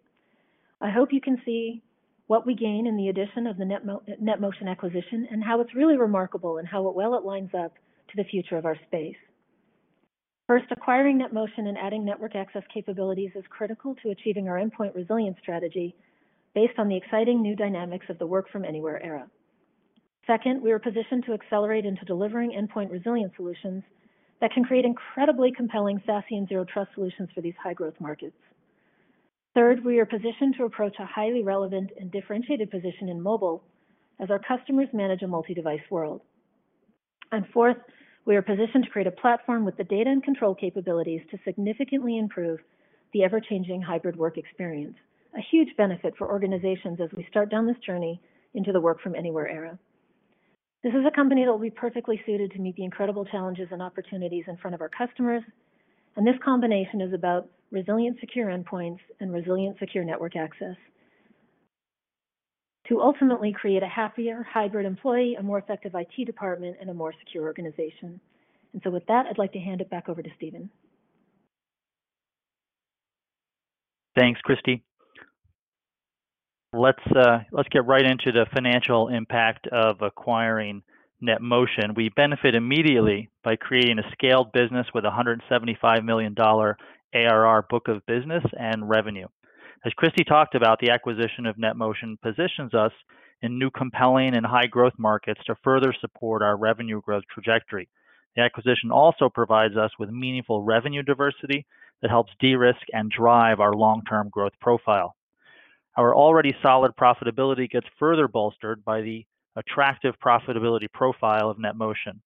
[0.82, 1.84] I hope you can see
[2.26, 5.96] what we gain in the addition of the Netmo NetMotion acquisition, and how it's really
[5.96, 9.16] remarkable and how well it lines up to the future of our space.
[10.48, 15.38] First, acquiring NetMotion and adding network access capabilities is critical to achieving our endpoint resilience
[15.40, 15.94] strategy
[16.56, 19.28] based on the exciting new dynamics of the work from anywhere era.
[20.26, 23.84] Second, we are positioned to accelerate into delivering endpoint resilience solutions
[24.42, 28.36] that can create incredibly compelling SASE and zero trust solutions for these high growth markets.
[29.54, 33.64] Third, we are positioned to approach a highly relevant and differentiated position in mobile
[34.20, 36.22] as our customers manage a multi-device world.
[37.32, 37.78] And fourth,
[38.26, 42.18] we are positioned to create a platform with the data and control capabilities to significantly
[42.18, 42.60] improve
[43.14, 44.98] the ever-changing hybrid work experience,
[45.38, 48.20] a huge benefit for organizations as we start down this journey
[48.56, 49.78] into the work from anywhere era.
[50.86, 53.82] This is a company that will be perfectly suited to meet the incredible challenges and
[53.82, 55.42] opportunities in front of our customers,
[56.16, 60.76] and this combination is about resilient secure endpoints and resilient secure network access
[62.88, 67.16] to ultimately create a happier hybrid employee, a more effective IT department, and a more
[67.18, 68.20] secure organization.
[68.74, 70.70] And so with that, I'd like to hand it back over to Stephen.
[74.16, 74.84] Thanks, Christy.
[76.76, 80.84] Let's uh, let's get right into the financial impact of acquiring
[81.24, 81.96] NetMotion.
[81.96, 88.06] We benefit immediately by creating a scaled business with a $175 million ARR book of
[88.06, 89.28] business and revenue.
[89.86, 92.92] As Christy talked about, the acquisition of NetMotion positions us
[93.42, 97.88] in new compelling and high growth markets to further support our revenue growth trajectory.
[98.36, 101.66] The acquisition also provides us with meaningful revenue diversity
[102.02, 105.16] that helps de-risk and drive our long-term growth profile.
[105.98, 109.26] Our already solid profitability gets further bolstered by the
[109.56, 112.20] attractive profitability profile of NetMotion.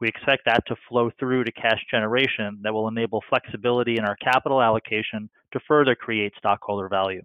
[0.00, 4.16] We expect that to flow through to cash generation that will enable flexibility in our
[4.16, 7.22] capital allocation to further create stockholder value.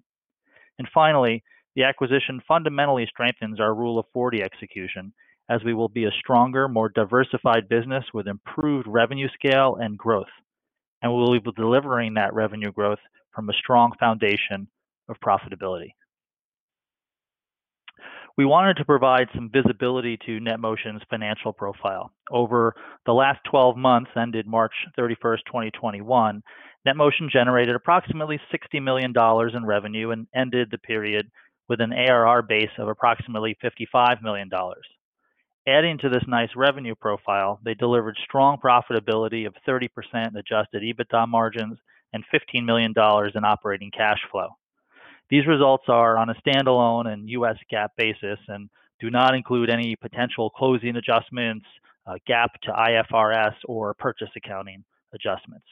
[0.80, 1.44] And finally,
[1.76, 5.14] the acquisition fundamentally strengthens our Rule of 40 execution
[5.50, 10.32] as we will be a stronger, more diversified business with improved revenue scale and growth.
[11.02, 13.00] And we will be delivering that revenue growth
[13.36, 14.68] from a strong foundation
[15.12, 15.92] of profitability
[18.38, 22.12] we wanted to provide some visibility to NetMotion's financial profile.
[22.32, 26.42] Over the last 12 months, ended March 31st, 2021,
[26.88, 29.14] NetMotion generated approximately $60 million
[29.56, 31.30] in revenue and ended the period
[31.68, 34.50] with an ARR base of approximately $55 million.
[35.68, 39.90] Adding to this nice revenue profile, they delivered strong profitability of 30%
[40.36, 41.78] adjusted EBITDA margins
[42.14, 44.50] and $15 million in operating cash flow.
[45.32, 48.70] These results are on a standalone and US GAAP basis and
[49.00, 51.66] do not include any potential closing adjustments,
[52.06, 55.66] uh, GAAP to IFRS, or purchase accounting adjustments.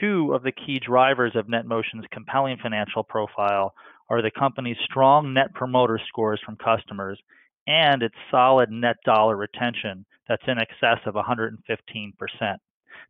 [0.00, 3.74] Two of the key drivers of NetMotion's compelling financial profile
[4.08, 7.18] are the company's strong net promoter scores from customers
[7.66, 11.56] and its solid net dollar retention that's in excess of 115%.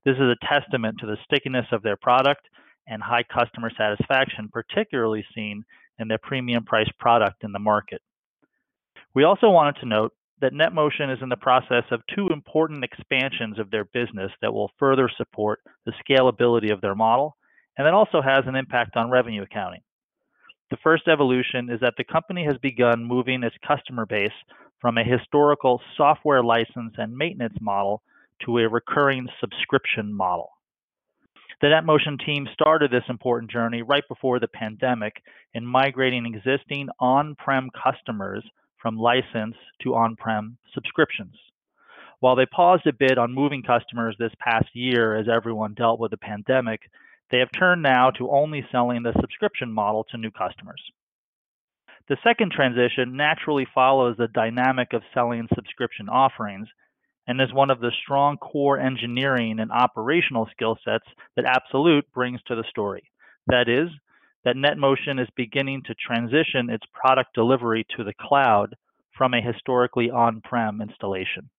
[0.04, 2.48] This is a testament to the stickiness of their product
[2.86, 5.64] and high customer satisfaction, particularly seen
[5.98, 8.00] in their premium price product in the market.
[9.14, 13.58] We also wanted to note that NetMotion is in the process of two important expansions
[13.58, 17.36] of their business that will further support the scalability of their model,
[17.78, 19.80] and that also has an impact on revenue accounting.
[20.70, 24.32] The first evolution is that the company has begun moving its customer base
[24.80, 28.02] from a historical software license and maintenance model
[28.44, 30.50] to a recurring subscription model.
[31.62, 35.14] The NetMotion team started this important journey right before the pandemic
[35.54, 38.44] in migrating existing on-prem customers
[38.76, 41.34] from license to on-prem subscriptions.
[42.20, 46.10] While they paused a bit on moving customers this past year as everyone dealt with
[46.10, 46.80] the pandemic,
[47.30, 50.82] they have turned now to only selling the subscription model to new customers.
[52.08, 56.68] The second transition naturally follows the dynamic of selling subscription offerings
[57.26, 62.40] and is one of the strong core engineering and operational skill sets that Absolute brings
[62.46, 63.10] to the story.
[63.46, 63.88] That is,
[64.44, 68.76] that NetMotion is beginning to transition its product delivery to the cloud
[69.16, 71.50] from a historically on prem installation.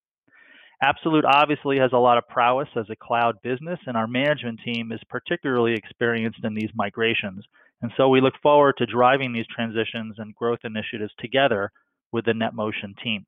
[0.81, 4.91] Absolute obviously has a lot of prowess as a cloud business, and our management team
[4.91, 7.43] is particularly experienced in these migrations.
[7.81, 11.71] And so we look forward to driving these transitions and growth initiatives together
[12.11, 13.25] with the NetMotion team.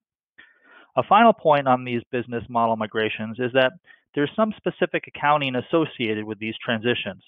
[0.97, 3.73] A final point on these business model migrations is that
[4.15, 7.23] there's some specific accounting associated with these transitions.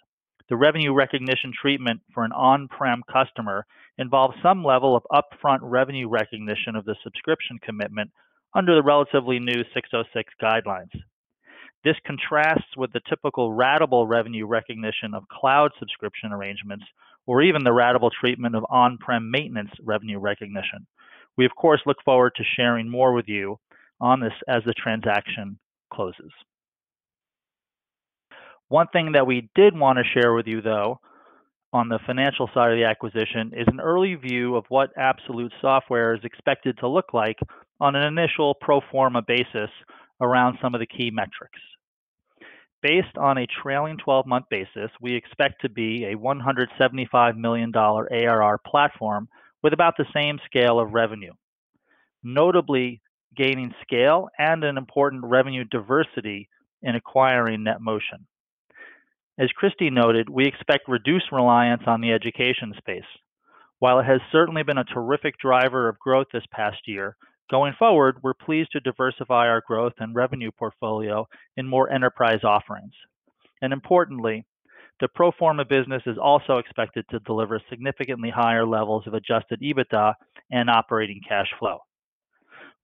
[0.49, 3.65] The revenue recognition treatment for an on-prem customer
[3.97, 8.11] involves some level of upfront revenue recognition of the subscription commitment
[8.53, 10.91] under the relatively new 606 guidelines.
[11.83, 16.85] This contrasts with the typical ratable revenue recognition of cloud subscription arrangements
[17.25, 20.85] or even the ratable treatment of on-prem maintenance revenue recognition.
[21.41, 23.57] We, of course, look forward to sharing more with you
[23.99, 25.57] on this as the transaction
[25.91, 26.31] closes.
[28.67, 30.99] One thing that we did want to share with you, though,
[31.73, 36.13] on the financial side of the acquisition is an early view of what Absolute Software
[36.13, 37.39] is expected to look like
[37.79, 39.71] on an initial pro forma basis
[40.21, 41.59] around some of the key metrics.
[42.83, 48.59] Based on a trailing 12 month basis, we expect to be a $175 million ARR
[48.63, 49.27] platform
[49.63, 51.33] with about the same scale of revenue.
[52.23, 53.01] Notably,
[53.35, 56.49] gaining scale and an important revenue diversity
[56.81, 58.25] in acquiring NetMotion.
[59.39, 63.03] As Christy noted, we expect reduced reliance on the education space.
[63.79, 67.15] While it has certainly been a terrific driver of growth this past year,
[67.51, 72.93] Going forward, we're pleased to diversify our growth and revenue portfolio in more enterprise offerings.
[73.61, 74.45] And importantly,
[75.01, 80.13] the pro forma business is also expected to deliver significantly higher levels of adjusted EBITDA
[80.51, 81.79] and operating cash flow.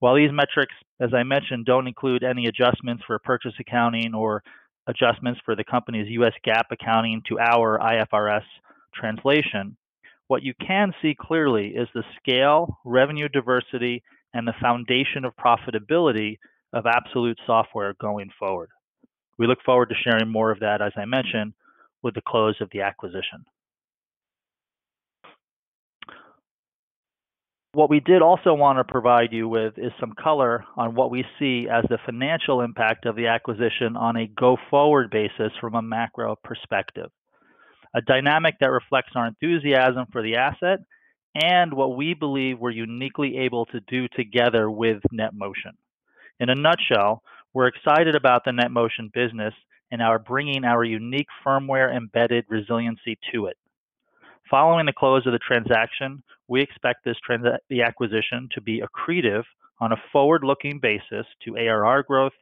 [0.00, 4.42] While these metrics, as I mentioned, don't include any adjustments for purchase accounting or
[4.86, 8.44] adjustments for the company's US GAAP accounting to our IFRS
[8.94, 9.76] translation,
[10.26, 14.02] what you can see clearly is the scale, revenue diversity,
[14.34, 16.36] and the foundation of profitability
[16.72, 18.68] of Absolute Software going forward.
[19.38, 21.54] We look forward to sharing more of that, as I mentioned,
[22.02, 23.44] with the close of the acquisition.
[27.72, 31.24] What we did also want to provide you with is some color on what we
[31.38, 36.34] see as the financial impact of the acquisition on a go-forward basis from a macro
[36.42, 37.10] perspective.
[37.94, 40.80] A dynamic that reflects our enthusiasm for the asset
[41.34, 45.76] and what we believe we're uniquely able to do together with NetMotion.
[46.40, 47.22] In a nutshell,
[47.52, 49.54] we're excited about the NetMotion business
[49.90, 53.56] and our bringing our unique firmware-embedded resiliency to it.
[54.50, 59.44] Following the close of the transaction, we expect the acquisition to be accretive
[59.80, 62.32] on a forward-looking basis to ARR growth,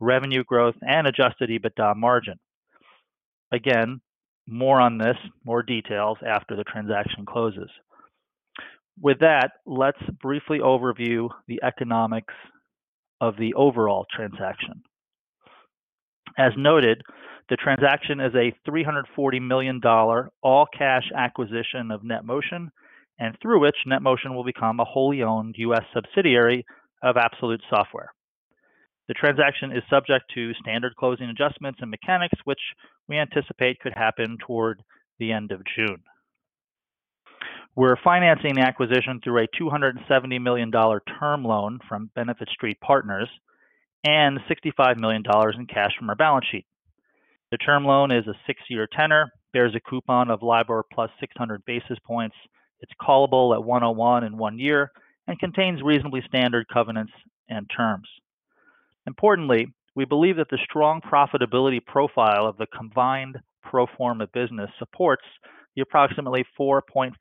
[0.00, 2.38] revenue growth, and adjusted EBITDA margin.
[3.52, 4.00] Again,
[4.46, 7.70] more on this, more details after the transaction closes.
[9.00, 12.34] With that, let's briefly overview the economics
[13.20, 14.82] of the overall transaction.
[16.38, 17.02] As noted,
[17.48, 19.80] the transaction is a $340 million
[20.42, 22.70] all-cash acquisition of NetMotion,
[23.18, 25.84] and through which NetMotion will become a wholly owned U.S.
[25.92, 26.64] subsidiary
[27.02, 28.12] of Absolute Software.
[29.06, 32.60] The transaction is subject to standard closing adjustments and mechanics, which
[33.06, 34.82] we anticipate could happen toward
[35.18, 36.02] the end of June.
[37.76, 43.28] We're financing the acquisition through a $270 million term loan from Benefit Street Partners
[44.04, 45.22] and $65 million
[45.58, 46.66] in cash from our balance sheet.
[47.50, 51.98] The term loan is a six-year tenor, bears a coupon of LIBOR plus 600 basis
[52.06, 52.36] points.
[52.80, 54.90] It's callable at 101 in one year
[55.26, 57.12] and contains reasonably standard covenants
[57.48, 58.08] and terms.
[59.06, 65.24] Importantly, we believe that the strong profitability profile of the combined pro forma business supports
[65.76, 67.12] the approximately 4.5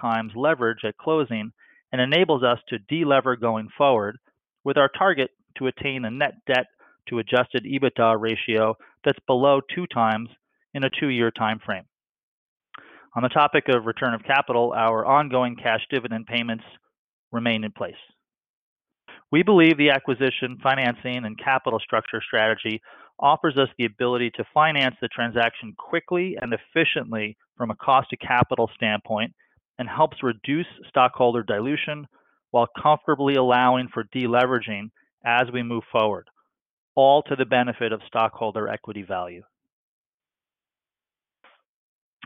[0.00, 1.52] times leverage at closing
[1.92, 4.16] and enables us to delever going forward
[4.64, 6.66] with our target to attain a net debt
[7.08, 10.28] to adjusted EBITDA ratio that's below two times
[10.74, 11.84] in a two-year time frame.
[13.14, 16.64] On the topic of return of capital, our ongoing cash dividend payments
[17.30, 17.94] remain in place.
[19.30, 22.80] We believe the acquisition, financing, and capital structure strategy
[23.18, 28.18] offers us the ability to finance the transaction quickly and efficiently from a cost of
[28.18, 29.32] capital standpoint
[29.78, 32.06] and helps reduce stockholder dilution
[32.52, 34.90] while comfortably allowing for deleveraging
[35.24, 36.28] as we move forward,
[36.94, 39.42] all to the benefit of stockholder equity value.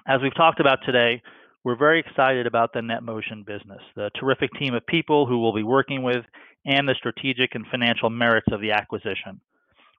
[0.06, 1.22] As we've talked about today,
[1.64, 5.64] we're very excited about the NetMotion business, the terrific team of people who we'll be
[5.64, 6.24] working with,
[6.64, 9.40] and the strategic and financial merits of the acquisition.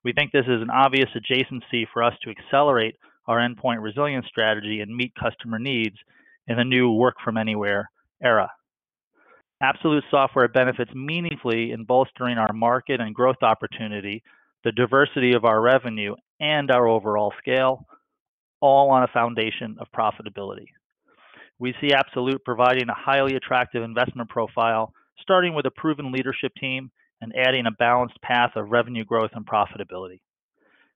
[0.04, 2.96] We think this is an obvious adjacency for us to accelerate
[3.28, 5.96] our endpoint resilience strategy and meet customer needs
[6.48, 7.90] in the new work-from-anywhere
[8.24, 8.50] era.
[9.62, 14.22] Absolute Software benefits meaningfully in bolstering our market and growth opportunity,
[14.64, 17.86] the diversity of our revenue, and our overall scale,
[18.62, 20.68] all on a foundation of profitability.
[21.58, 26.92] We see Absolute providing a highly attractive investment profile, starting with a proven leadership team
[27.22, 30.20] and adding a balanced path of revenue growth and profitability.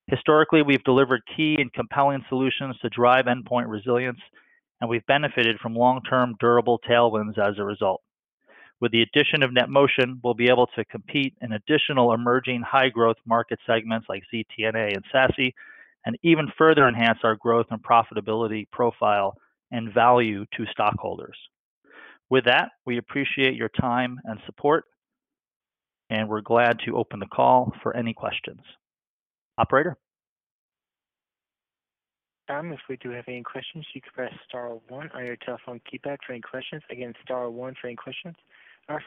[0.06, 4.20] Historically, we've delivered key and compelling solutions to drive endpoint resilience,
[4.80, 8.00] and we've benefited from long-term durable tailwinds as a result.
[8.82, 13.60] With the addition of NetMotion, we'll be able to compete in additional emerging high-growth market
[13.64, 15.54] segments like ZTNA and SASE,
[16.04, 19.36] and even further enhance our growth and profitability profile
[19.70, 21.36] and value to stockholders.
[22.28, 24.86] With that, we appreciate your time and support,
[26.10, 28.62] and we're glad to open the call for any questions.
[29.58, 29.96] Operator?
[32.48, 35.80] Um, if we do have any questions, you can press star one on your telephone
[35.86, 36.82] keypad for any questions.
[36.90, 38.34] Again, star one for any questions.
[38.88, 39.02] Our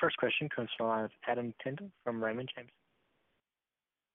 [0.00, 2.70] first question comes from the line of Adam Tindle from Raymond James.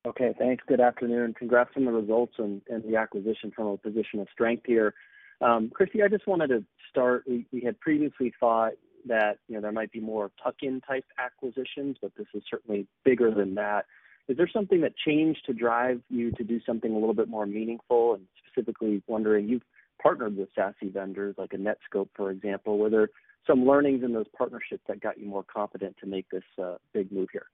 [0.06, 0.64] Okay, thanks.
[0.68, 1.34] Good afternoon.
[1.34, 4.94] Congrats on the results and the acquisition from a position of strength here.
[5.40, 7.24] Um, Christy, I just wanted to start.
[7.26, 8.74] We had previously thought
[9.06, 13.34] that you know, there might be more tuck-in type acquisitions, but this is certainly bigger
[13.34, 13.86] than that.
[14.28, 17.46] Is there something that changed to drive you to do something a little bit more
[17.46, 18.14] meaningful?
[18.14, 19.64] And specifically wondering, you've
[20.02, 22.78] partnered with SASE vendors like a Netskope, for example.
[22.78, 23.10] Were there
[23.48, 27.12] some learnings in those partnerships that got you more confident to make this uh, big
[27.12, 27.48] move here?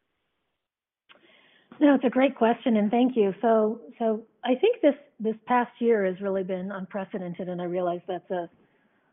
[1.79, 3.33] No, it's a great question, and thank you.
[3.41, 8.01] So, so I think this this past year has really been unprecedented, and I realize
[8.07, 8.49] that's a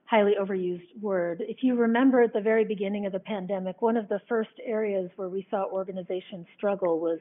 [0.05, 1.43] highly overused word.
[1.49, 5.11] If you remember at the very beginning of the pandemic, one of the first areas
[5.17, 7.19] where we saw organizations struggle was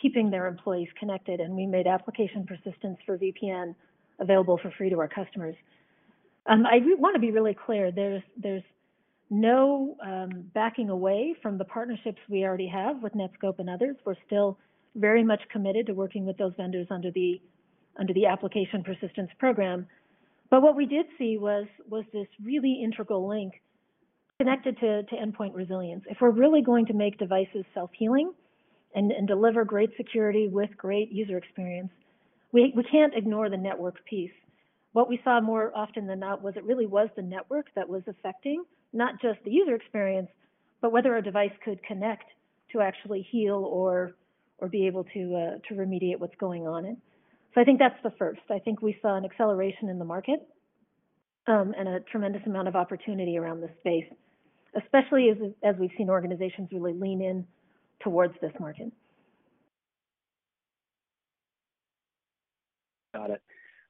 [0.00, 3.74] keeping their employees connected, and we made application persistence for VPN
[4.18, 5.54] available for free to our customers.
[6.46, 7.92] Um, I want to be really clear.
[7.92, 8.64] There's there's
[9.32, 13.96] no um, backing away from the partnerships we already have with Netskope and others.
[14.04, 14.58] We're still
[14.94, 17.40] very much committed to working with those vendors under the
[17.98, 19.86] under the application persistence program.
[20.50, 23.54] But what we did see was was this really integral link
[24.38, 26.04] connected to, to endpoint resilience.
[26.10, 28.32] If we're really going to make devices self-healing
[28.94, 31.90] and, and deliver great security with great user experience,
[32.52, 34.32] we, we can't ignore the network piece.
[34.92, 38.02] What we saw more often than not was it really was the network that was
[38.06, 40.28] affecting not just the user experience,
[40.80, 42.24] but whether a device could connect
[42.72, 44.14] to actually heal or
[44.58, 46.84] or be able to uh, to remediate what's going on.
[46.84, 46.96] In.
[47.54, 48.40] So I think that's the first.
[48.50, 50.40] I think we saw an acceleration in the market
[51.46, 54.06] um, and a tremendous amount of opportunity around this space,
[54.76, 57.46] especially as as we've seen organizations really lean in
[58.02, 58.92] towards this market.
[63.14, 63.42] Got it.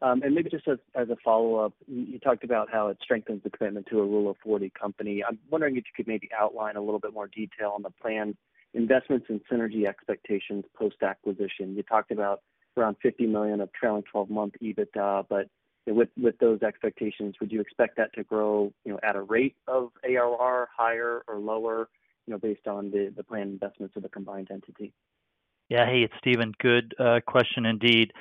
[0.03, 3.50] Um, and maybe just as, a follow-up, you, you, talked about how it strengthens the
[3.50, 5.22] commitment to a Rule of 40 company.
[5.26, 8.36] I'm wondering if you could maybe outline a little bit more detail on the planned
[8.74, 11.76] investments and synergy expectations post-acquisition.
[11.76, 12.40] You talked about
[12.76, 15.46] around 50 million of trailing 12-month EBITDA, but
[15.86, 19.57] with with those expectations, would you expect that to grow, you know, at a rate
[19.66, 21.88] of ARR higher or lower,
[22.26, 24.92] you know, based on the the planned investments of the combined entity?
[25.68, 25.86] Yeah.
[25.86, 26.53] Hey, it's Stephen.
[26.61, 28.12] Good uh, question indeed.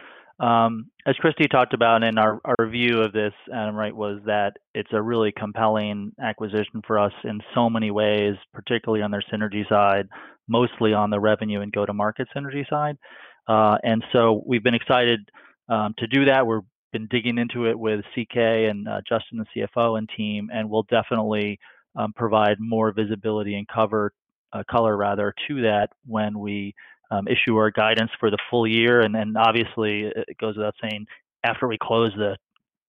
[0.41, 4.53] Um, as Christy talked about in our, our review of this, Adam, right, was that
[4.73, 9.69] it's a really compelling acquisition for us in so many ways, particularly on their synergy
[9.69, 10.09] side,
[10.47, 12.97] mostly on the revenue and go-to-market synergy side.
[13.47, 15.19] Uh, and so we've been excited
[15.69, 16.45] um, to do that.
[16.45, 16.61] We've
[16.91, 20.87] been digging into it with CK and uh, Justin, the CFO and team, and we'll
[20.89, 21.59] definitely
[21.95, 24.11] um, provide more visibility and cover
[24.53, 26.73] uh, color rather to that when we
[27.12, 31.05] um, issue our guidance for the full year, and then obviously it goes without saying
[31.43, 32.38] after we close the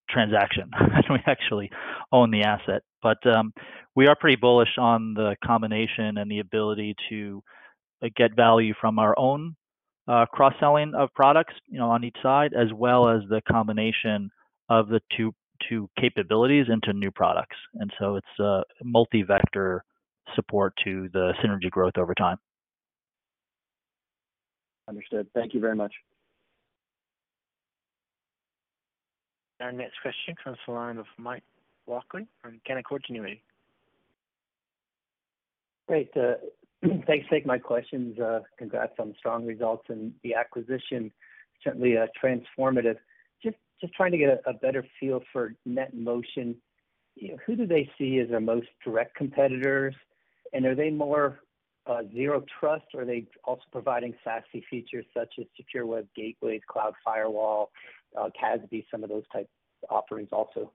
[0.08, 1.70] transaction and we actually
[2.12, 2.82] own the asset.
[3.02, 3.52] But um,
[3.94, 7.42] we are pretty bullish on the combination and the ability to
[8.02, 9.56] uh, get value from our own
[10.08, 14.30] uh, cross-selling of products, you know, on each side, as well as the combination
[14.68, 15.34] of the two
[15.68, 17.56] two capabilities into new products.
[17.74, 19.84] And so it's a multi-vector
[20.34, 22.38] support to the synergy growth over time.
[24.92, 25.26] Understood.
[25.34, 25.94] Thank you very much.
[29.58, 31.44] Our next question comes from the line of Mike
[31.86, 33.40] Walkley from Canaccord Genuity.
[35.88, 36.10] Great.
[36.14, 36.34] Uh,
[37.06, 38.18] thanks for taking my questions.
[38.18, 41.10] Uh, congrats on the strong results and the acquisition.
[41.64, 42.96] Certainly uh, transformative.
[43.42, 46.54] Just just trying to get a, a better feel for NetMotion.
[47.46, 49.94] Who do they see as their most direct competitors,
[50.52, 51.40] and are they more
[51.86, 56.60] uh, Zero Trust, or are they also providing SASE features such as secure web gateways,
[56.68, 57.70] cloud firewall,
[58.18, 59.48] uh, CASB, some of those type
[59.90, 60.70] offerings also?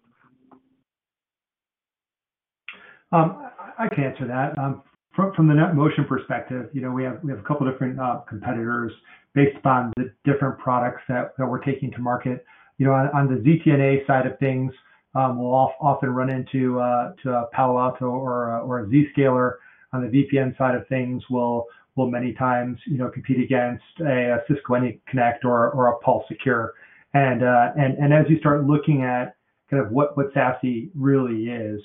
[3.11, 4.57] Um, I can answer that.
[4.57, 4.83] Um,
[5.15, 8.21] from, from the NetMotion perspective, you know, we have we have a couple different uh,
[8.27, 8.91] competitors
[9.33, 12.45] based upon the different products that, that we're taking to market.
[12.77, 14.71] You know, on, the ZTNA side of things,
[15.15, 19.53] um, we'll often run into uh, to a Palo Alto or or a Zscaler
[19.93, 21.65] on the VPN side of things will
[21.95, 26.25] will many times you know compete against a, a Cisco AnyConnect or or a Pulse
[26.27, 26.73] Secure.
[27.13, 29.35] And uh, and and as you start looking at
[29.69, 31.81] kind of what what SASE really is,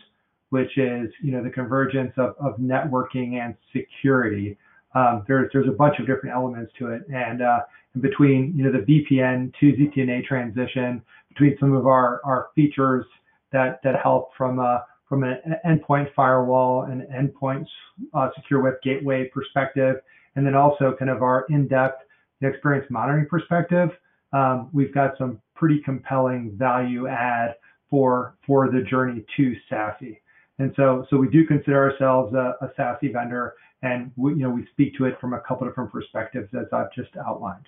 [0.50, 4.56] which is you know the convergence of, of networking and security.
[4.94, 7.60] Um, there's there's a bunch of different elements to it, and uh,
[8.00, 13.06] between you know the VPN to ZTNA transition, between some of our our features
[13.52, 17.66] that that help from a from an endpoint firewall and endpoint
[18.14, 19.96] uh, secure web gateway perspective,
[20.36, 22.02] and then also kind of our in-depth
[22.40, 23.90] experience monitoring perspective,
[24.32, 27.56] um, we've got some pretty compelling value add
[27.90, 30.16] for for the journey to SASE.
[30.58, 34.48] And so, so we do consider ourselves a, a SASE vendor, and we, you know
[34.48, 37.66] we speak to it from a couple different perspectives as I've just outlined.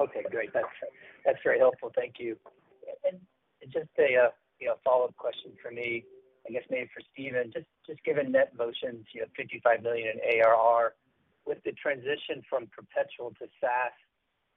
[0.00, 0.52] Okay, great.
[0.52, 0.66] That's
[1.24, 1.92] that's very helpful.
[1.94, 2.36] Thank you.
[3.08, 3.20] And
[3.72, 4.30] just a uh,
[4.60, 6.04] you know, follow-up question for me,
[6.48, 7.52] I guess maybe for Stephen.
[7.86, 10.94] Just given NetMotion's, you know, 55 million in ARR,
[11.46, 13.92] with the transition from perpetual to SaaS,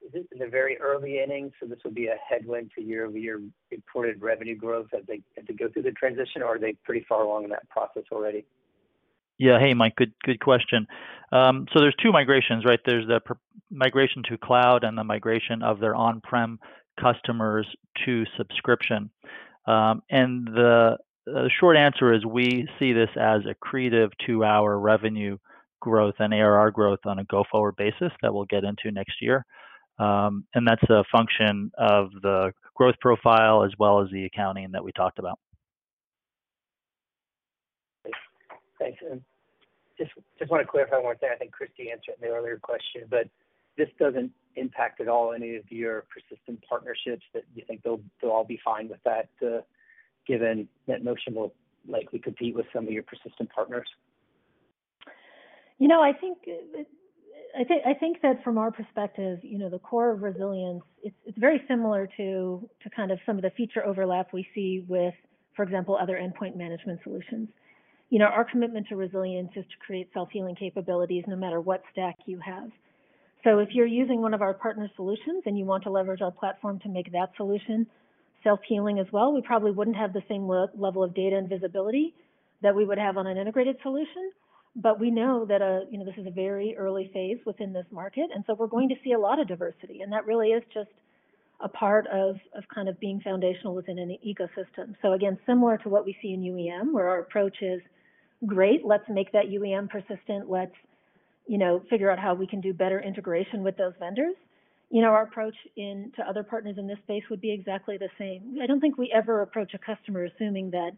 [0.01, 3.41] is it in the very early innings, so this will be a headwind to year-over-year
[3.69, 5.21] reported revenue growth as they
[5.53, 8.45] go through the transition, or are they pretty far along in that process already?
[9.37, 9.59] Yeah.
[9.59, 10.87] Hey, Mike, good question.
[11.31, 12.79] Um, so there's two migrations, right?
[12.85, 13.21] There's the
[13.71, 16.59] migration to cloud and the migration of their on-prem
[16.99, 17.67] customers
[18.05, 19.09] to subscription.
[19.65, 20.97] Um, and the
[21.59, 25.37] short answer is we see this as accretive to our revenue
[25.79, 29.45] growth and ARR growth on a go-forward basis that we'll get into next year.
[29.99, 34.83] Um, and that's a function of the growth profile as well as the accounting that
[34.83, 35.37] we talked about.
[38.79, 38.99] Thanks.
[39.09, 39.21] And
[39.97, 40.11] just
[40.49, 41.29] want to clarify one thing.
[41.33, 43.27] I think Christy answered in the earlier question, but
[43.79, 48.43] this doesn't impact at all any of your persistent partnerships that you think they'll all
[48.43, 49.61] be fine with that, uh,
[50.27, 51.53] given that NetMotion will
[51.87, 53.87] likely compete with some of your persistent partners?
[55.77, 56.39] You know, I think
[58.21, 63.11] that from our perspective, you know, the core of resilience, it's very similar to kind
[63.11, 65.13] of some of the feature overlap we see with,
[65.55, 67.47] for example, other endpoint management solutions.
[68.09, 72.17] You know, our commitment to resilience is to create self-healing capabilities no matter what stack
[72.25, 72.71] you have.
[73.43, 76.31] So if you're using one of our partner solutions and you want to leverage our
[76.31, 77.87] platform to make that solution
[78.43, 82.13] self-healing as well, we probably wouldn't have the same level of data and visibility
[82.61, 84.31] that we would have on an integrated solution.
[84.75, 87.85] But we know that, uh, you know, this is a very early phase within this
[87.91, 90.63] market, and so we're going to see a lot of diversity, and that really is
[90.73, 90.89] just
[91.59, 92.35] a part of
[92.73, 94.95] kind of being foundational within an ecosystem.
[95.01, 97.81] So again, similar to what we see in UEM, where our approach is,
[98.45, 100.49] great, let's make that UEM persistent.
[100.49, 100.71] Let's,
[101.49, 104.35] you know, figure out how we can do better integration with those vendors.
[104.91, 108.09] You know, our approach in to other partners in this space would be exactly the
[108.19, 108.59] same.
[108.61, 110.91] I don't think we ever approach a customer assuming that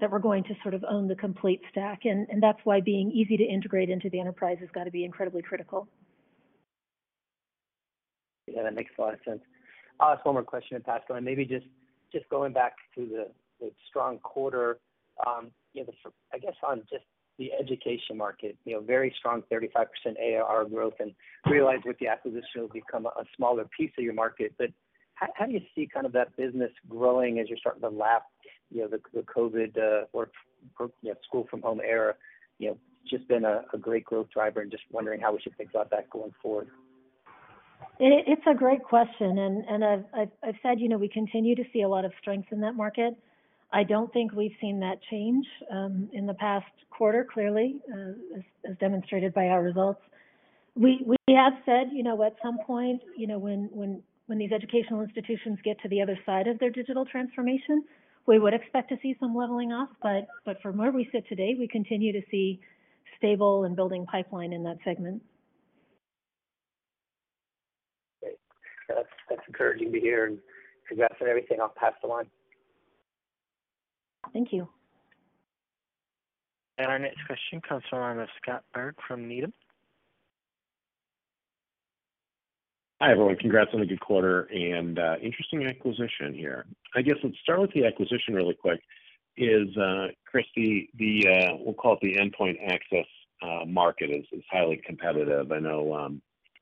[0.00, 3.10] that we're going to sort of own the complete stack, and and that's why being
[3.10, 5.88] easy to integrate into the enterprise has got to be incredibly critical.
[8.46, 9.42] Yeah, that makes a lot of sense.
[9.98, 11.24] I'll ask one more question and pass it on.
[11.24, 11.66] Maybe just
[12.30, 13.26] going back to
[13.60, 14.78] the strong quarter,
[15.26, 15.92] um, you know,
[16.32, 17.04] I guess on just
[17.40, 19.86] the education market, you know, very strong 35%
[20.22, 21.12] ARR growth, and
[21.46, 24.52] realize with the acquisition, it'll become a smaller piece of your market.
[24.58, 24.68] But
[25.14, 28.24] how do you see kind of that business growing as you're starting to lap,
[28.70, 30.30] you know, the COVID uh, or
[31.24, 32.14] school from home era?
[32.58, 32.78] You know,
[33.10, 36.10] just been a great growth driver and just wondering how we should think about that
[36.10, 36.68] going forward.
[37.98, 40.06] It's a great question, and and
[40.44, 43.14] I've said, you know, we continue to see a lot of strength in that market.
[43.72, 48.76] I don't think we've seen that change um, in the past quarter, clearly, uh, as
[48.78, 50.00] demonstrated by our results.
[50.74, 55.02] We have said, you know, at some point, you know, when when, when these educational
[55.02, 57.84] institutions get to the other side of their digital transformation,
[58.26, 59.88] we would expect to see some leveling off.
[60.02, 62.60] But from where we sit today, we continue to see
[63.18, 65.22] stable and building pipeline in that segment.
[68.88, 70.38] That's, that's encouraging to hear, and
[70.88, 71.60] congrats on everything.
[71.60, 72.26] I'll pass the line.
[74.32, 74.68] Thank you.
[76.78, 79.52] Our next question comes from the line of Scott Berg from Needham.
[83.02, 83.36] Hi, everyone.
[83.36, 86.66] Congrats on a good quarter and uh, interesting acquisition here.
[86.94, 88.80] I guess let's start with the acquisition really quick.
[89.36, 93.06] Is uh, Christy, the uh, we'll call it the endpoint access
[93.66, 95.50] market is highly competitive.
[95.50, 96.20] I know, um,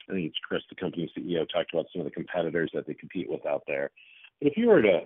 [0.09, 2.94] I think it's Chris, the company CEO, talked about some of the competitors that they
[2.94, 3.90] compete with out there.
[4.40, 5.00] But if you were to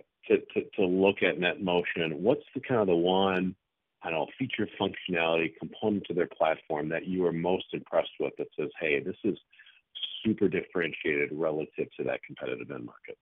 [0.79, 3.55] look at NetMotion, what's the kind of the one,
[4.03, 8.33] I don't know, feature functionality component to their platform that you are most impressed with,
[8.39, 9.39] that says, "Hey, this is
[10.25, 13.19] super differentiated relative to that competitive end market?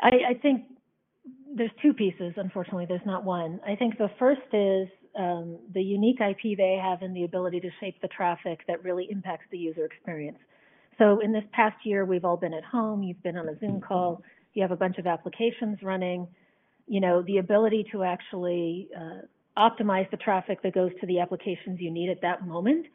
[0.00, 0.64] I think
[1.54, 2.34] there's two pieces.
[2.36, 3.60] Unfortunately, there's not one.
[3.66, 4.88] I think the first is
[5.18, 9.06] um, the unique IP they have and the ability to shape the traffic that really
[9.10, 10.38] impacts the user experience.
[10.98, 13.02] So in this past year, we've all been at home.
[13.02, 13.86] You've been on a Zoom mm-hmm.
[13.86, 14.22] call.
[14.54, 16.26] You have a bunch of applications running.
[16.86, 19.22] You know, the ability to actually uh,
[19.58, 22.86] optimize the traffic that goes to the applications you need at that moment,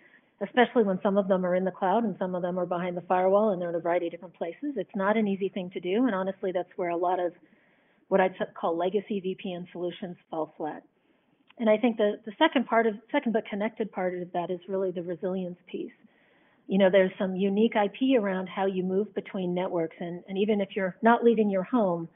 [0.41, 2.95] especially when some of them are in the cloud and some of them are behind
[2.95, 4.75] the firewall, and they're in a variety of different places.
[4.75, 7.33] It's not an easy thing to do, and honestly, that's where a lot of
[8.07, 10.83] what I'd call legacy VPN solutions fall flat.
[11.59, 12.95] And I think the second part of...
[13.11, 15.91] Second, but connected part of that is really the resilience piece.
[16.69, 20.69] You know, there's some unique IP around how you move between networks, and even if
[20.75, 22.07] you're not leaving your home,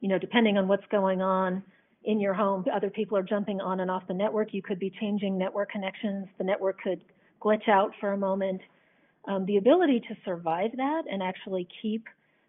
[0.00, 1.62] you know, depending on what's going on
[2.04, 4.52] in your home, other people are jumping on and off the network.
[4.52, 6.28] You could be changing network connections.
[6.36, 7.00] The network could
[7.42, 8.60] glitch out for a moment.
[9.26, 12.04] Um, the ability to survive that and actually keep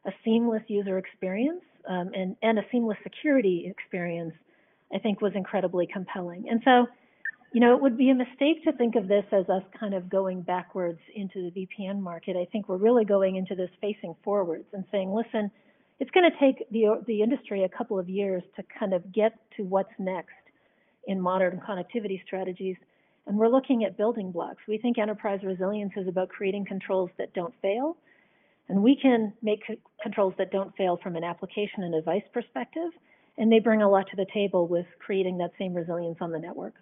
[0.05, 4.33] a seamless user experience, um, and a seamless security experience,
[4.93, 6.49] I think was incredibly compelling.
[6.49, 6.87] And so,
[7.57, 10.11] you know, it would be a mistake to think of this as us kind of
[10.11, 12.37] going backwards into the VPN market.
[12.37, 15.49] I think we're really going into this facing forwards and saying, listen,
[15.99, 19.31] it's going to take the the industry a couple of years to kind of get
[19.55, 20.35] to what's next
[21.07, 22.75] in modern connectivity strategies.
[23.25, 24.61] And we're looking at building blocks.
[24.67, 27.97] We think enterprise resilience is about creating controls that don't fail.
[28.69, 29.63] And we can make
[30.03, 32.91] controls that don't fail from an application and device perspective.
[33.35, 36.37] And they bring a lot to the table with creating that same resilience on the
[36.37, 36.75] network.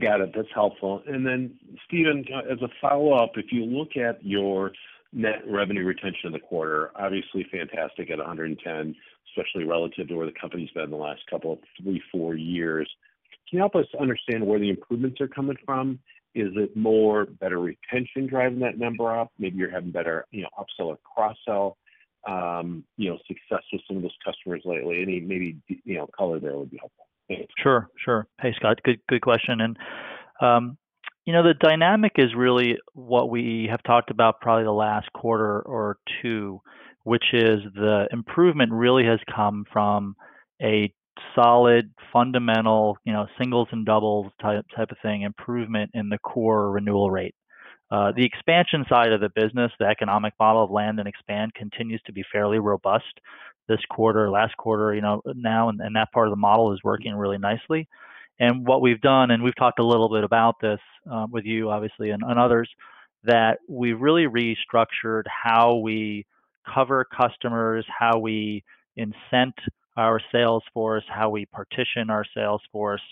[0.00, 0.32] Got it.
[0.34, 1.02] That's helpful.
[1.06, 4.72] And then, Stephen, as a follow-up, if you look at your
[5.12, 8.94] net revenue retention in the quarter, obviously fantastic at 110,
[9.28, 12.88] especially relative to where the company's been the last couple of three, four years.
[13.48, 15.98] Can you help us understand where the improvements are coming from?
[16.34, 19.30] Is it more better retention driving that number up?
[19.38, 21.76] Maybe you're having better, you know, upsell or cross-sell,
[22.26, 25.02] um, you know, success with some of those customers lately.
[25.02, 27.04] Any maybe, you know, color there would be helpful.
[27.58, 28.26] Sure, sure.
[28.40, 29.60] Hey, Scott, good, good question.
[29.60, 29.76] And,
[30.40, 30.76] um,
[31.24, 35.60] you know, the dynamic is really what we have talked about probably the last quarter
[35.60, 36.60] or two,
[37.04, 40.16] which is the improvement really has come from
[40.60, 40.92] a
[41.34, 46.70] solid, fundamental, you know, singles and doubles type type of thing, improvement in the core
[46.70, 47.34] renewal rate.
[47.90, 52.00] Uh, the expansion side of the business, the economic model of land and expand, continues
[52.06, 53.20] to be fairly robust.
[53.72, 56.80] This quarter, last quarter, you know, now, and, and that part of the model is
[56.84, 57.88] working really nicely.
[58.38, 61.70] And what we've done, and we've talked a little bit about this uh, with you,
[61.70, 62.68] obviously, and, and others,
[63.24, 66.26] that we've really restructured how we
[66.74, 68.62] cover customers, how we
[68.98, 69.56] incent
[69.96, 73.06] our sales force, how we partition our sales force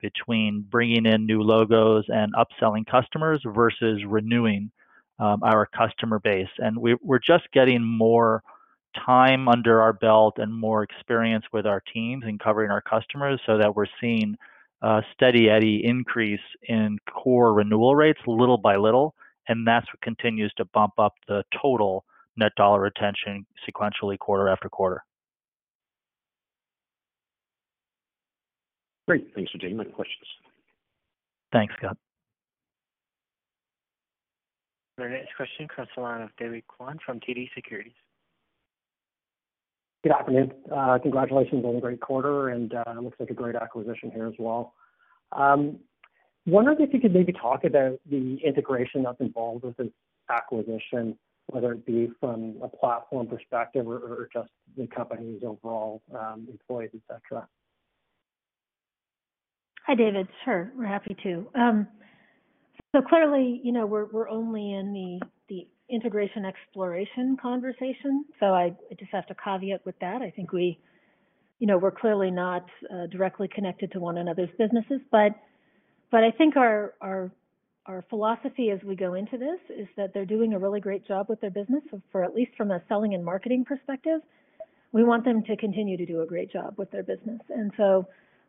[0.00, 4.70] between bringing in new logos and upselling customers versus renewing
[5.18, 6.54] um, our customer base.
[6.58, 8.42] And we, we're just getting more
[9.04, 13.58] time under our belt and more experience with our teams in covering our customers so
[13.58, 14.36] that we're seeing
[14.82, 19.14] a steady eddy increase in core renewal rates little by little.
[19.48, 22.04] And that's what continues to bump up the total
[22.36, 25.04] net dollar retention sequentially quarter after quarter.
[29.08, 29.28] Great.
[29.34, 30.26] Thanks for taking my questions.
[31.52, 31.96] Thanks, Scott.
[34.98, 37.92] Our next question comes from the line of David Kwan from TD Securities.
[40.06, 40.52] Good afternoon.
[40.72, 44.34] Uh, congratulations on a great quarter, and uh, looks like a great acquisition here as
[44.38, 44.72] well.
[45.32, 45.80] Um,
[46.46, 49.88] wondering if you could maybe talk about the integration that's involved with this
[50.30, 56.90] acquisition, whether it be from a platform perspective or, just the company's overall um, employees,
[56.94, 57.48] et cetera.
[59.88, 60.28] Hi, David.
[60.44, 61.48] Sure, we're happy to.
[61.56, 61.88] Um,
[62.94, 65.26] so clearly, you know, we're only in the
[65.90, 68.24] integration exploration conversation.
[68.40, 70.22] So I, I just have to caveat with that.
[70.22, 70.78] I think we,
[71.58, 75.32] you know, we're clearly not uh, directly connected to one another's businesses, but
[76.10, 77.30] but I think our our
[77.86, 81.26] our philosophy as we go into this is that they're doing a really great job
[81.28, 81.82] with their business.
[81.90, 84.20] So for at least from a selling and marketing perspective,
[84.92, 87.40] we want them to continue to do a great job with their business.
[87.48, 88.06] And so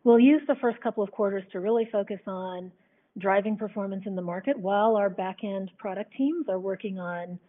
[0.08, 2.72] We'll use the first couple of quarters to really focus on
[3.18, 7.40] driving performance in the market while our back-end product teams are working on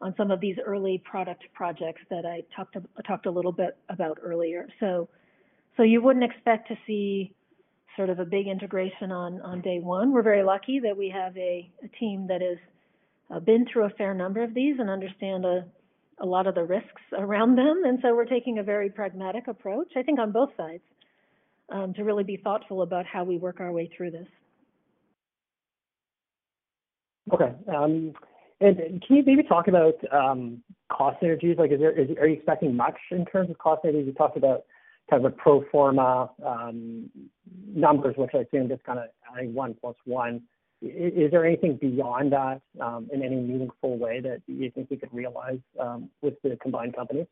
[0.00, 4.18] on some of these early product projects that I talked talked a little bit about
[4.22, 4.68] earlier.
[4.80, 5.08] So
[5.76, 7.34] so you wouldn't expect to see
[7.96, 10.12] sort of a big integration on on day one.
[10.12, 12.58] We're very lucky that we have a, a team that has
[13.30, 15.64] uh, been through a fair number of these and understand a
[16.20, 17.82] a lot of the risks around them.
[17.84, 20.82] And so we're taking a very pragmatic approach, I think, on both sides
[21.70, 24.28] um, to really be thoughtful about how we work our way through this.
[27.32, 27.52] Okay.
[27.74, 28.12] Um,
[28.60, 31.58] and can you maybe talk about um, cost synergies?
[31.58, 34.06] Like, is there, is, are you expecting much in terms of cost synergies?
[34.06, 34.64] You talked about
[35.10, 37.10] kind of a pro forma um,
[37.66, 40.42] numbers, which I assume just kind of adding one plus one.
[40.82, 42.60] Is, there anything beyond that
[43.10, 45.58] in any meaningful way that you think we could realize
[46.20, 47.26] with the combined company?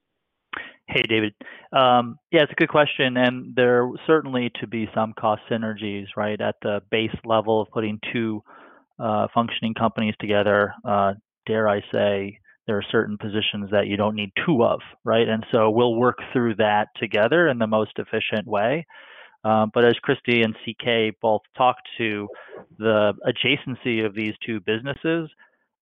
[0.89, 1.35] Hey, David.
[1.73, 6.57] Yeah, it's a good question, and there certainly to be some cost synergies, right, at
[6.63, 8.43] the base level of putting two
[9.03, 10.75] uh, functioning companies together.
[10.85, 11.15] Uh,
[11.47, 15.29] dare I say, there are certain positions that you don't need two of, right?
[15.29, 18.87] And so we'll work through that together in the most efficient way.
[19.45, 22.29] Um, but as Christy and CK both talked to,
[22.79, 25.29] the adjacency of these two businesses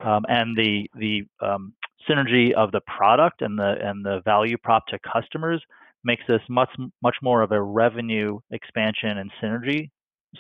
[0.01, 1.75] um, and the the um,
[2.09, 5.63] synergy of the product and the and the value prop to customers
[6.05, 6.71] makes this much
[7.03, 9.91] much more of a revenue expansion and synergy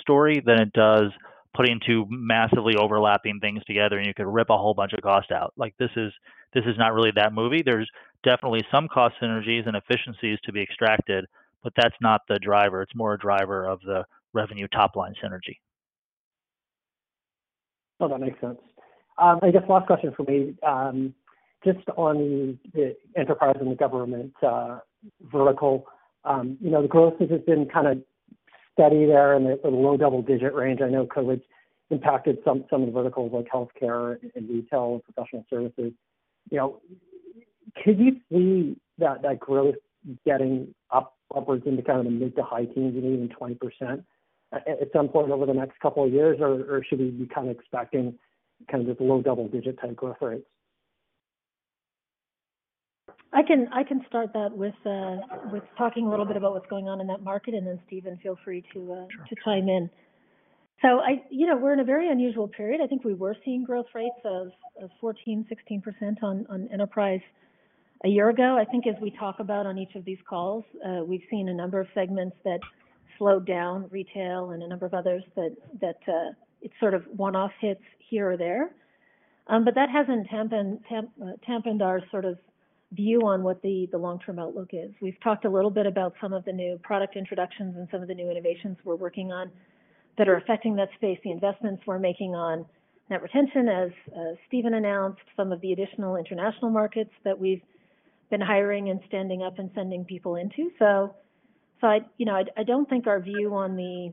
[0.00, 1.10] story than it does
[1.54, 5.32] putting two massively overlapping things together and you could rip a whole bunch of cost
[5.32, 5.52] out.
[5.56, 6.12] Like this is
[6.54, 7.62] this is not really that movie.
[7.62, 7.90] There's
[8.24, 11.26] definitely some cost synergies and efficiencies to be extracted,
[11.62, 12.82] but that's not the driver.
[12.82, 15.56] It's more a driver of the revenue top line synergy.
[18.00, 18.58] Oh, that makes sense.
[19.18, 21.14] Um, I guess last question for me, um,
[21.64, 24.78] just on the enterprise and the government uh,
[25.30, 25.86] vertical.
[26.24, 27.98] Um, you know, the growth has been kind of
[28.80, 30.80] steady there in the low double-digit range.
[30.82, 31.42] I know COVID
[31.90, 35.92] impacted some of the verticals like healthcare and retail and professional services.
[36.50, 36.80] You know,
[37.84, 39.74] could you see that growth
[40.24, 44.02] getting upwards into kind of the mid to high teens and even 20%
[44.52, 46.38] at some point over the next couple of years?
[46.40, 48.18] Or should we be kind of expecting
[48.70, 50.46] kind of just low double-digit type growth rates?
[53.32, 55.18] I can I can start that with uh,
[55.52, 58.18] with talking a little bit about what's going on in that market, and then Stephen,
[58.22, 59.26] feel free to uh, sure.
[59.28, 59.88] to chime in.
[60.82, 62.80] So I, you know, we're in a very unusual period.
[62.82, 64.48] I think we were seeing growth rates of,
[64.82, 67.20] of 14, 16 percent on on enterprise
[68.04, 68.56] a year ago.
[68.58, 71.54] I think as we talk about on each of these calls, uh, we've seen a
[71.54, 72.58] number of segments that
[73.16, 77.52] slowed down, retail, and a number of others that that uh, it's sort of one-off
[77.60, 78.70] hits here or there.
[79.46, 82.38] Um, but that hasn't dampened, tamp, uh, our sort of
[82.92, 84.90] view on what the, the long-term outlook is.
[85.00, 88.08] We've talked a little bit about some of the new product introductions and some of
[88.08, 89.50] the new innovations we're working on
[90.18, 92.66] that are affecting that space, the investments we're making on
[93.08, 97.62] net retention, as uh, Stephen announced, some of the additional international markets that we've
[98.30, 100.70] been hiring and standing up and sending people into.
[100.78, 101.14] So,
[101.80, 104.12] so I, you know, I, I don't think our view on the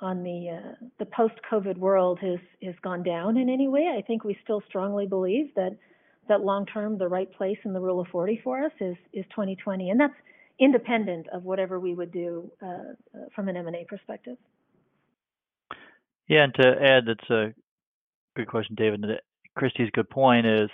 [0.00, 3.92] on the uh, the post-COVID world has has gone down in any way.
[3.96, 5.76] I think we still strongly believe that
[6.28, 9.24] that long term the right place in the rule of 40 for us is is
[9.30, 10.14] 2020, and that's
[10.60, 14.36] independent of whatever we would do uh, uh, from an M&A perspective.
[16.28, 17.52] Yeah, and to add, that's a
[18.36, 19.04] good question, David.
[19.56, 20.70] Christy's good point is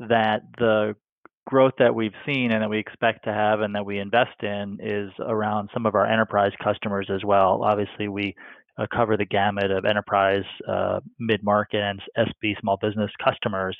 [0.00, 0.96] that the
[1.46, 4.78] growth that we've seen and that we expect to have and that we invest in
[4.82, 7.62] is around some of our enterprise customers as well.
[7.62, 8.34] Obviously, we
[8.78, 13.76] uh, cover the gamut of enterprise, uh, mid market, and SB small business customers.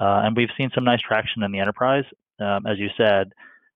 [0.00, 2.04] Uh, and we've seen some nice traction in the enterprise,
[2.40, 3.32] um, as you said,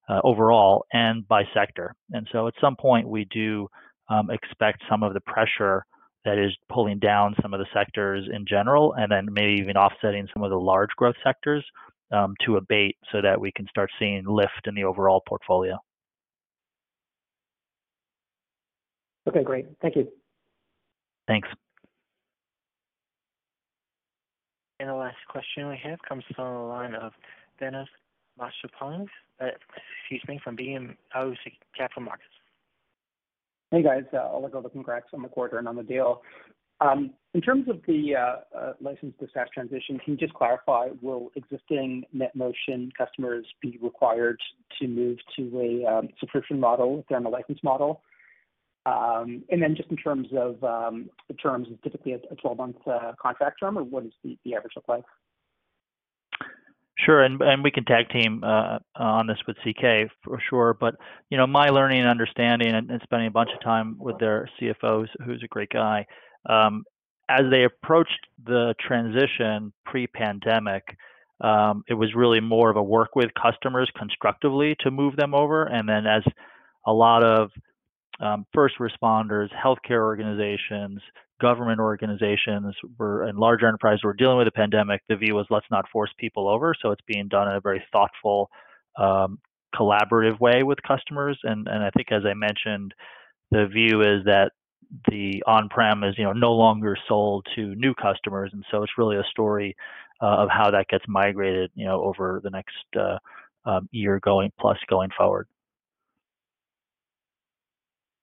[0.08, 1.94] uh, overall and by sector.
[2.10, 3.68] And so at some point, we do
[4.08, 5.84] um, expect some of the pressure
[6.24, 10.26] that is pulling down some of the sectors in general, and then maybe even offsetting
[10.34, 11.64] some of the large growth sectors
[12.12, 15.78] um, to abate so that we can start seeing lift in the overall portfolio.
[19.28, 19.66] Okay, great.
[19.80, 20.08] Thank you.
[21.26, 21.48] Thanks.
[21.48, 21.56] And
[24.86, 27.12] the last question we have comes from the line of
[27.60, 27.86] Thanos
[28.38, 29.08] Moschopoulos,
[29.40, 29.46] uh,
[30.02, 31.36] excuse me, from BMO
[31.76, 32.30] Capital Markets.
[33.70, 34.04] Hey, guys.
[34.12, 36.22] Uh, I'll echo the congrats on the quarter and on the deal.
[36.80, 41.30] Um, in terms of the uh, license to SaaS transition, can you just clarify, will
[41.34, 44.40] existing NetMotion customers be required
[44.80, 48.00] to move to a um, subscription model if they're on a license model?
[48.88, 53.12] Um, and then just in terms of um, the terms, is typically a 12-month uh,
[53.20, 55.04] contract term, or what does the, average look like?
[56.98, 60.76] Sure, and we can tag team uh, on this with CK for sure.
[60.78, 60.94] But
[61.30, 65.08] you know, my learning and understanding, and, spending a bunch of time with their CFOs,
[65.24, 66.06] who's a great guy,
[66.48, 66.84] um,
[67.28, 70.82] as they approached the transition pre-pandemic,
[71.88, 75.88] it was really more of a work with customers constructively to move them over, and
[75.88, 76.22] then as
[76.86, 77.50] a lot of
[78.20, 81.00] um, first responders, healthcare organizations,
[81.40, 85.66] government organizations were and large enterprises were dealing with the pandemic, the view was let's
[85.70, 86.74] not force people over.
[86.80, 88.50] So it's being done in a very thoughtful,
[88.98, 89.38] um,
[89.74, 91.38] collaborative way with customers.
[91.44, 92.94] And and I think as I mentioned,
[93.50, 94.52] the view is that
[95.10, 99.16] the on-prem is you know no longer sold to new customers, and so it's really
[99.16, 99.76] a story
[100.22, 103.18] uh, of how that gets migrated you know over the next uh,
[103.64, 105.46] um, year going plus going forward.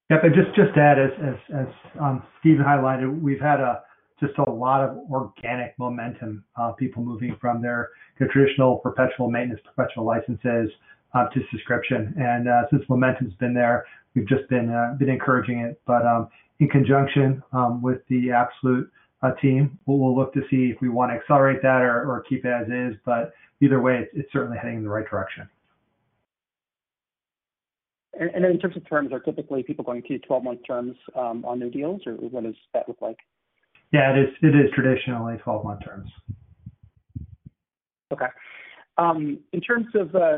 [0.09, 1.67] Yep, and just just to add, as as, as
[1.99, 3.81] um, Stephen highlighted, we've had a
[4.19, 9.59] just a lot of organic momentum, uh, people moving from their, their traditional perpetual maintenance,
[9.65, 10.69] perpetual licenses
[11.13, 12.13] uh, to subscription.
[12.17, 15.81] And uh, since momentum's been there, we've just been uh, been encouraging it.
[15.85, 16.29] But um,
[16.59, 18.89] in conjunction um, with the Absolute
[19.21, 22.23] uh, team, we'll, we'll, look to see if we want to accelerate that or, or
[22.29, 22.97] keep it as is.
[23.05, 25.49] But either way, it's, it's certainly heading in the right direction.
[28.19, 31.59] And, and in terms of terms, are typically people going to 12-month terms um, on
[31.59, 33.17] new deals, or what does that look like?
[33.91, 34.29] Yeah, it is.
[34.41, 36.09] It is traditionally 12-month terms.
[38.11, 38.27] Okay.
[38.97, 40.37] Um, in terms of uh,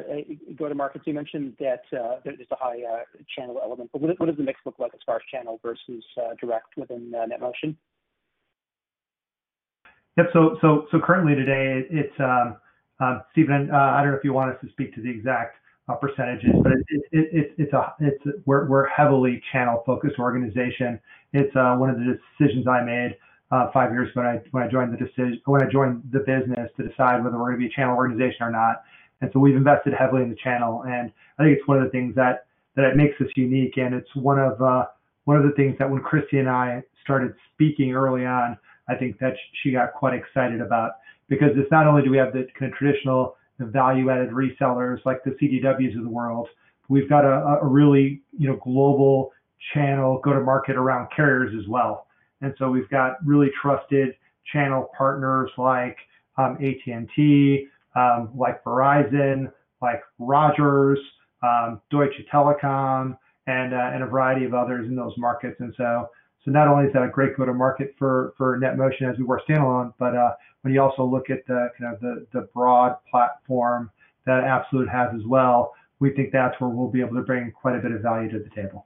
[0.57, 3.03] go-to-markets, you mentioned that uh, there's a high uh,
[3.35, 6.03] channel element, but what, does the mix look like as far as channel versus
[6.41, 7.75] direct within NetMotion?
[10.17, 10.25] Yep.
[10.33, 12.57] So, so, so currently today, it's um,
[13.31, 13.69] Stephen.
[13.71, 15.57] Uh, I don't know if you want us to speak to the exact
[15.89, 20.19] uh, percentages, but it, it, it, it's a it's a, we're we're heavily channel focused
[20.19, 20.99] organization.
[21.33, 23.17] It's uh, one of the decisions I made
[23.51, 26.69] uh, five years when I when I joined the decision when I joined the business
[26.77, 28.83] to decide whether we're going to be a channel organization or not.
[29.21, 31.89] And so we've invested heavily in the channel, and I think it's one of the
[31.89, 32.45] things that
[32.75, 34.85] that it makes us unique, and it's one of uh,
[35.23, 38.57] one of the things that when Christy and I started speaking early on,
[38.89, 39.33] I think that
[39.63, 40.91] she got quite excited about
[41.29, 45.31] because it's not only do we have the kind of traditional value-added resellers like the
[45.31, 46.47] CDWs of the world,
[46.89, 49.31] we've got a, a really you know global
[49.73, 52.07] channel go-to-market around carriers as well.
[52.41, 54.15] And so we've got really trusted
[54.51, 55.97] channel partners like
[56.37, 59.51] um, AT&T, um, like Verizon,
[59.81, 60.99] like Rogers,
[61.43, 63.17] um, Deutsche Telekom,
[63.47, 65.55] and uh, and a variety of others in those markets.
[65.59, 66.09] And so
[66.43, 69.93] so not only is that a great go-to-market for for NetMotion as we were standalone,
[69.97, 70.31] but uh,
[70.67, 73.89] when you also look at the kind of the the broad platform
[74.25, 77.77] that Absolute has as well, we think that's where we'll be able to bring quite
[77.77, 78.85] a bit of value to the table.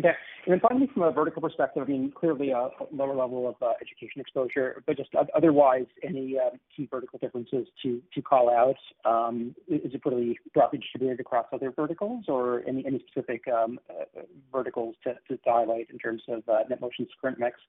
[0.00, 0.14] Okay.
[0.46, 3.74] And then finally, from a vertical perspective, I mean, clearly a lower level of uh,
[3.80, 8.78] education exposure, but just otherwise, any uh, key vertical differences to to call out?
[9.08, 14.22] Um, is it pretty broadly distributed across other verticals, or any any specific um, uh,
[14.50, 17.60] verticals to, to highlight in terms of uh, NetMotion's current mix?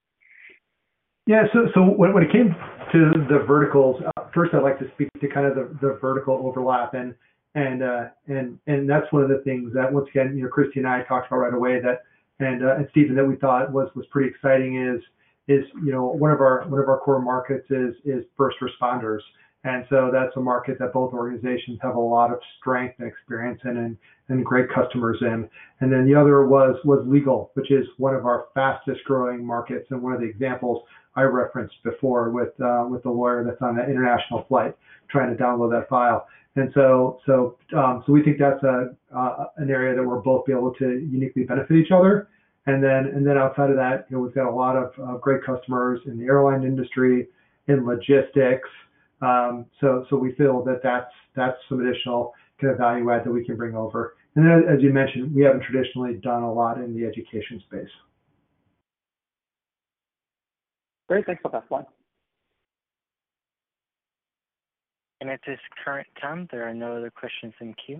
[1.27, 2.55] Yeah, so so when, when it came
[2.91, 6.35] to the verticals, uh, first I'd like to speak to kind of the, the vertical
[6.45, 7.13] overlap and
[7.55, 10.79] and uh, and and that's one of the things that once again, you know, Christy
[10.79, 11.99] and I talked about right away that
[12.39, 15.01] and uh, and Stephen that we thought was was pretty exciting is
[15.47, 19.19] is you know one of our one of our core markets is is first responders,
[19.63, 23.61] and so that's a market that both organizations have a lot of strength and experience
[23.65, 23.97] in and
[24.29, 25.47] and great customers in.
[25.81, 29.87] And then the other was was legal, which is one of our fastest growing markets
[29.91, 30.83] and one of the examples
[31.15, 34.75] I referenced before with uh, with the lawyer that's on that international flight
[35.09, 36.27] trying to download that file.
[36.55, 40.45] And so, so, um, so we think that's a, uh, an area that we'll both
[40.45, 42.27] be able to uniquely benefit each other.
[42.65, 45.17] And then, and then outside of that, you know, we've got a lot of uh,
[45.17, 47.27] great customers in the airline industry,
[47.67, 48.69] in logistics.
[49.21, 53.31] Um, so, so we feel that that's that's some additional kind of value add that
[53.31, 54.15] we can bring over.
[54.35, 57.89] And then, as you mentioned, we haven't traditionally done a lot in the education space.
[61.11, 61.85] Great, thanks for that one.
[65.19, 67.99] And at this current time, there are no other questions in queue.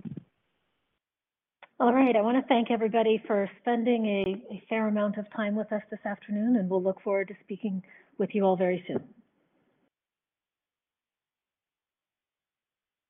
[1.78, 5.54] All right, I want to thank everybody for spending a, a fair amount of time
[5.54, 7.82] with us this afternoon, and we'll look forward to speaking
[8.16, 9.04] with you all very soon.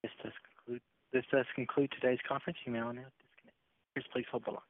[0.03, 0.81] This does conclude,
[1.13, 2.59] this does conclude today's conference.
[2.67, 3.13] You may now disconnect.
[3.95, 4.61] Please, please hold the line.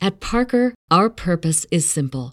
[0.00, 2.32] At Parker, our purpose is simple.